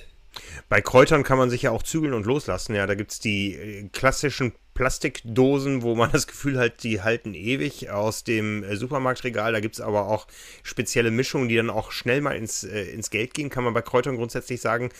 Bei 0.68 0.80
Kräutern 0.80 1.22
kann 1.22 1.38
man 1.38 1.50
sich 1.50 1.62
ja 1.62 1.70
auch 1.70 1.82
zügeln 1.82 2.14
und 2.14 2.26
loslassen. 2.26 2.74
Ja, 2.74 2.86
da 2.86 2.94
gibt 2.94 3.12
es 3.12 3.20
die 3.20 3.54
äh, 3.54 3.88
klassischen 3.88 4.52
Plastikdosen, 4.74 5.82
wo 5.82 5.94
man 5.94 6.10
das 6.12 6.26
Gefühl 6.26 6.58
hat, 6.58 6.82
die 6.82 7.02
halten 7.02 7.34
ewig 7.34 7.90
aus 7.90 8.24
dem 8.24 8.62
äh, 8.64 8.76
Supermarktregal. 8.76 9.52
Da 9.52 9.60
gibt 9.60 9.76
es 9.76 9.80
aber 9.80 10.08
auch 10.08 10.26
spezielle 10.62 11.10
Mischungen, 11.10 11.48
die 11.48 11.56
dann 11.56 11.70
auch 11.70 11.90
schnell 11.92 12.20
mal 12.20 12.36
ins, 12.36 12.64
äh, 12.64 12.82
ins 12.84 13.10
Geld 13.10 13.34
gehen. 13.34 13.50
Kann 13.50 13.64
man 13.64 13.74
bei 13.74 13.82
Kräutern 13.82 14.16
grundsätzlich 14.16 14.60
sagen, 14.60 14.90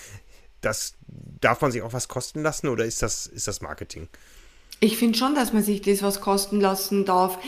das 0.61 0.95
darf 1.07 1.61
man 1.61 1.71
sich 1.71 1.83
auch 1.83 1.93
was 1.93 2.09
kosten 2.09 2.43
lassen 2.43 2.69
oder 2.69 2.85
ist 2.85 3.03
das, 3.03 3.27
ist 3.27 3.47
das 3.47 3.61
Marketing? 3.61 4.09
Ich 4.81 4.97
finde 4.97 5.19
schon, 5.19 5.35
dass 5.35 5.53
man 5.53 5.63
sich 5.65 5.83
das 5.83 6.03
was 6.03 6.21
kosten 6.21 6.61
lassen 6.61 7.05
darf. 7.05 7.39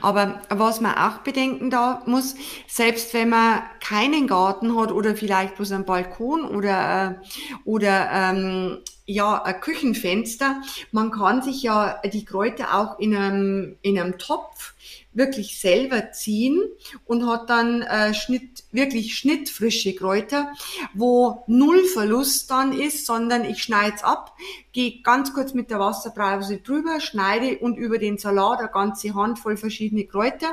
Aber 0.00 0.40
was 0.48 0.80
man 0.80 0.96
auch 0.96 1.18
bedenken 1.18 1.68
darf, 1.68 2.06
muss, 2.06 2.34
selbst 2.66 3.12
wenn 3.12 3.28
man 3.28 3.62
keinen 3.80 4.26
Garten 4.26 4.78
hat 4.78 4.90
oder 4.92 5.14
vielleicht 5.14 5.56
bloß 5.56 5.72
einen 5.72 5.84
Balkon 5.84 6.44
oder, 6.44 7.20
äh, 7.22 7.60
oder 7.64 8.08
ähm, 8.10 8.78
ja, 9.04 9.42
ein 9.42 9.60
Küchenfenster, 9.60 10.62
man 10.92 11.10
kann 11.10 11.42
sich 11.42 11.62
ja 11.62 12.00
die 12.04 12.24
Kräuter 12.24 12.74
auch 12.74 12.98
in 12.98 13.14
einem, 13.14 13.76
in 13.82 13.98
einem 13.98 14.16
Topf 14.18 14.74
wirklich 15.12 15.60
selber 15.60 16.12
ziehen 16.12 16.62
und 17.04 17.26
hat 17.26 17.50
dann 17.50 17.82
äh, 17.82 18.14
Schnitt, 18.14 18.64
wirklich 18.72 19.16
schnittfrische 19.16 19.94
Kräuter, 19.94 20.52
wo 20.94 21.44
null 21.46 21.84
Verlust 21.84 22.50
dann 22.50 22.72
ist, 22.72 23.06
sondern 23.06 23.44
ich 23.44 23.62
schneide 23.62 23.96
es 23.96 24.04
ab, 24.04 24.36
gehe 24.72 25.02
ganz 25.02 25.32
kurz 25.32 25.54
mit 25.54 25.70
der 25.70 25.80
Wasserbrause 25.80 26.58
drüber, 26.58 27.00
schneide 27.00 27.58
und 27.58 27.76
über 27.76 27.98
den 27.98 28.18
Salat 28.18 28.60
eine 28.60 28.68
ganze 28.68 29.14
Handvoll 29.14 29.56
verschiedene 29.56 30.06
Kräuter. 30.06 30.52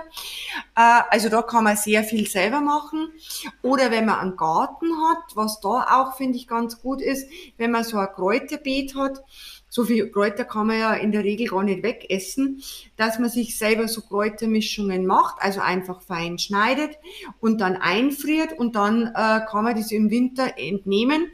Äh, 0.75 1.01
also 1.09 1.29
da 1.29 1.41
kann 1.41 1.63
man 1.63 1.77
sehr 1.77 2.03
viel 2.03 2.27
selber 2.27 2.61
machen. 2.61 3.09
Oder 3.61 3.91
wenn 3.91 4.05
man 4.05 4.19
einen 4.19 4.37
Garten 4.37 4.87
hat, 5.07 5.35
was 5.35 5.59
da 5.59 5.85
auch 5.91 6.17
finde 6.17 6.37
ich 6.37 6.47
ganz 6.47 6.81
gut 6.81 7.01
ist, 7.01 7.29
wenn 7.57 7.71
man 7.71 7.83
so 7.83 7.97
ein 7.97 8.07
Kräuterbeet 8.13 8.95
hat, 8.95 9.21
so 9.75 9.83
viel 9.83 10.09
Kräuter 10.09 10.45
kann 10.45 10.67
man 10.67 10.79
ja 10.79 10.93
in 10.93 11.11
der 11.11 11.25
Regel 11.25 11.47
gar 11.47 11.61
nicht 11.61 11.83
wegessen, 11.83 12.63
dass 12.95 13.19
man 13.19 13.29
sich 13.29 13.57
selber 13.57 13.89
so 13.89 13.99
Kräutermischungen 13.99 15.05
macht, 15.05 15.35
also 15.41 15.59
einfach 15.59 16.01
fein 16.01 16.39
schneidet 16.39 16.97
und 17.41 17.59
dann 17.59 17.75
einfriert 17.75 18.57
und 18.57 18.77
dann 18.77 19.07
äh, 19.07 19.41
kann 19.45 19.65
man 19.65 19.75
das 19.75 19.91
im 19.91 20.09
Winter 20.09 20.57
entnehmen 20.57 21.27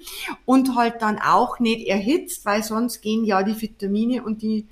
und 0.46 0.76
halt 0.76 1.04
dann 1.04 1.20
auch 1.20 1.60
nicht 1.60 1.88
erhitzt, 1.88 2.44
weil 2.44 2.64
sonst 2.64 3.02
gehen 3.02 3.26
ja 3.26 3.44
die 3.44 3.62
Vitamine 3.62 4.24
und 4.24 4.42
die 4.42 4.68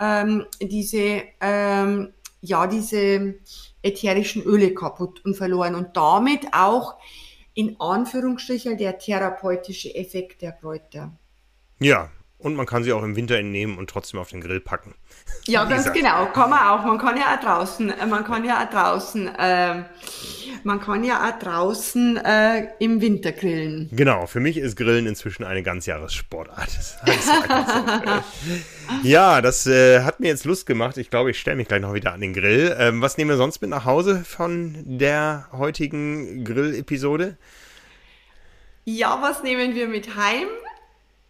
ähm, 0.00 0.46
diese 0.60 1.22
ähm, 1.40 2.12
ja 2.40 2.66
diese 2.66 3.36
ätherischen 3.80 4.42
Öle 4.42 4.74
kaputt 4.74 5.24
und 5.24 5.36
verloren 5.36 5.76
und 5.76 5.96
damit 5.96 6.48
auch 6.52 6.96
in 7.54 7.76
Anführungsstrichen 7.78 8.76
der 8.76 8.98
therapeutische 8.98 9.94
Effekt 9.94 10.42
der 10.42 10.50
Kräuter. 10.50 11.12
Ja, 11.78 12.10
und 12.44 12.54
man 12.54 12.66
kann 12.66 12.84
sie 12.84 12.92
auch 12.92 13.02
im 13.02 13.16
Winter 13.16 13.38
entnehmen 13.38 13.78
und 13.78 13.88
trotzdem 13.88 14.20
auf 14.20 14.28
den 14.28 14.42
Grill 14.42 14.60
packen. 14.60 14.94
Ja, 15.46 15.64
ganz 15.64 15.90
genau. 15.92 16.26
Kann 16.26 16.50
man 16.50 16.60
auch. 16.60 16.84
Man 16.84 16.98
kann 16.98 17.16
ja 17.16 17.34
auch 17.34 17.40
draußen, 17.40 17.90
äh, 17.90 18.06
man 18.06 18.22
kann 18.24 18.44
ja 18.44 18.62
auch 18.62 18.70
draußen, 18.70 19.28
äh, 19.34 19.84
man 20.62 20.80
kann 20.80 21.04
ja 21.04 21.26
auch 21.26 21.38
draußen 21.38 22.18
äh, 22.18 22.68
im 22.78 23.00
Winter 23.00 23.32
grillen. 23.32 23.88
Genau. 23.92 24.26
Für 24.26 24.40
mich 24.40 24.58
ist 24.58 24.76
Grillen 24.76 25.06
inzwischen 25.06 25.44
eine 25.44 25.62
Ganzjahressportart. 25.62 26.68
Das 27.06 27.26
so 27.26 27.32
ja, 29.08 29.40
das 29.40 29.66
äh, 29.66 30.02
hat 30.02 30.20
mir 30.20 30.28
jetzt 30.28 30.44
Lust 30.44 30.66
gemacht. 30.66 30.98
Ich 30.98 31.08
glaube, 31.08 31.30
ich 31.30 31.40
stelle 31.40 31.56
mich 31.56 31.68
gleich 31.68 31.80
noch 31.80 31.94
wieder 31.94 32.12
an 32.12 32.20
den 32.20 32.34
Grill. 32.34 32.76
Ähm, 32.78 33.00
was 33.00 33.16
nehmen 33.16 33.30
wir 33.30 33.38
sonst 33.38 33.62
mit 33.62 33.70
nach 33.70 33.86
Hause 33.86 34.22
von 34.24 34.76
der 34.84 35.48
heutigen 35.52 36.44
Grill-Episode? 36.44 37.38
Ja, 38.84 39.18
was 39.22 39.42
nehmen 39.42 39.74
wir 39.74 39.88
mit 39.88 40.14
heim? 40.14 40.48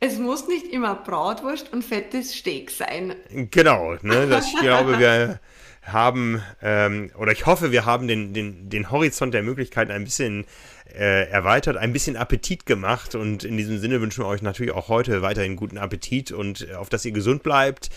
Es 0.01 0.19
muss 0.19 0.49
nicht 0.49 0.67
immer 0.67 0.95
Bratwurst 0.95 1.73
und 1.73 1.83
fettes 1.83 2.35
Steak 2.35 2.71
sein. 2.71 3.15
Genau, 3.51 3.97
ne, 4.03 4.27
das, 4.27 4.47
ich 4.49 4.61
glaube, 4.61 4.99
wir 4.99 5.41
haben, 5.87 6.43
ähm, 6.63 7.11
oder 7.17 7.33
ich 7.33 7.47
hoffe, 7.47 7.73
wir 7.73 7.85
haben 7.85 8.09
den, 8.09 8.33
den, 8.33 8.69
den 8.69 8.91
Horizont 8.91 9.35
der 9.35 9.43
Möglichkeiten 9.43 9.93
ein 9.93 10.05
bisschen 10.05 10.47
äh, 10.95 11.29
erweitert, 11.29 11.77
ein 11.77 11.93
bisschen 11.93 12.17
Appetit 12.17 12.67
gemacht 12.67 13.15
und 13.15 13.45
in 13.45 13.57
diesem 13.57 13.79
Sinne 13.79 14.01
wünschen 14.01 14.25
wir 14.25 14.29
euch 14.29 14.43
natürlich 14.43 14.73
auch 14.73 14.89
heute 14.89 15.23
weiterhin 15.23 15.57
guten 15.57 15.79
Appetit 15.79 16.33
und 16.33 16.69
äh, 16.69 16.75
auf 16.75 16.89
dass 16.89 17.05
ihr 17.05 17.13
gesund 17.13 17.43
bleibt. 17.43 17.91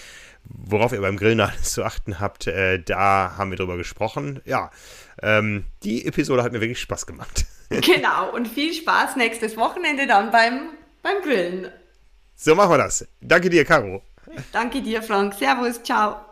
Worauf 0.50 0.94
ihr 0.94 1.02
beim 1.02 1.18
Grillen 1.18 1.42
alles 1.42 1.74
zu 1.74 1.84
achten 1.84 2.20
habt, 2.20 2.48
äh, 2.48 2.82
da 2.82 3.36
haben 3.38 3.52
wir 3.52 3.58
drüber 3.58 3.76
gesprochen. 3.78 4.42
Ja, 4.46 4.72
ähm, 5.22 5.66
die 5.84 6.06
Episode 6.06 6.44
hat 6.44 6.54
mir 6.54 6.62
wirklich 6.62 6.80
Spaß 6.80 7.06
gemacht. 7.06 7.46
Genau, 7.70 8.34
und 8.34 8.48
viel 8.48 8.74
Spaß 8.74 9.18
nächstes 9.18 9.58
Wochenende 9.58 10.08
dann 10.08 10.32
beim, 10.32 10.70
beim 11.04 11.22
Grillen. 11.22 11.70
So 12.38 12.56
machen 12.56 12.70
wir 12.72 12.78
das. 12.78 13.06
Danke 13.20 13.50
dir, 13.50 13.66
Caro. 13.66 14.02
Danke 14.52 14.82
dir, 14.82 15.02
Frank. 15.02 15.34
Servus, 15.34 15.82
ciao. 15.84 16.27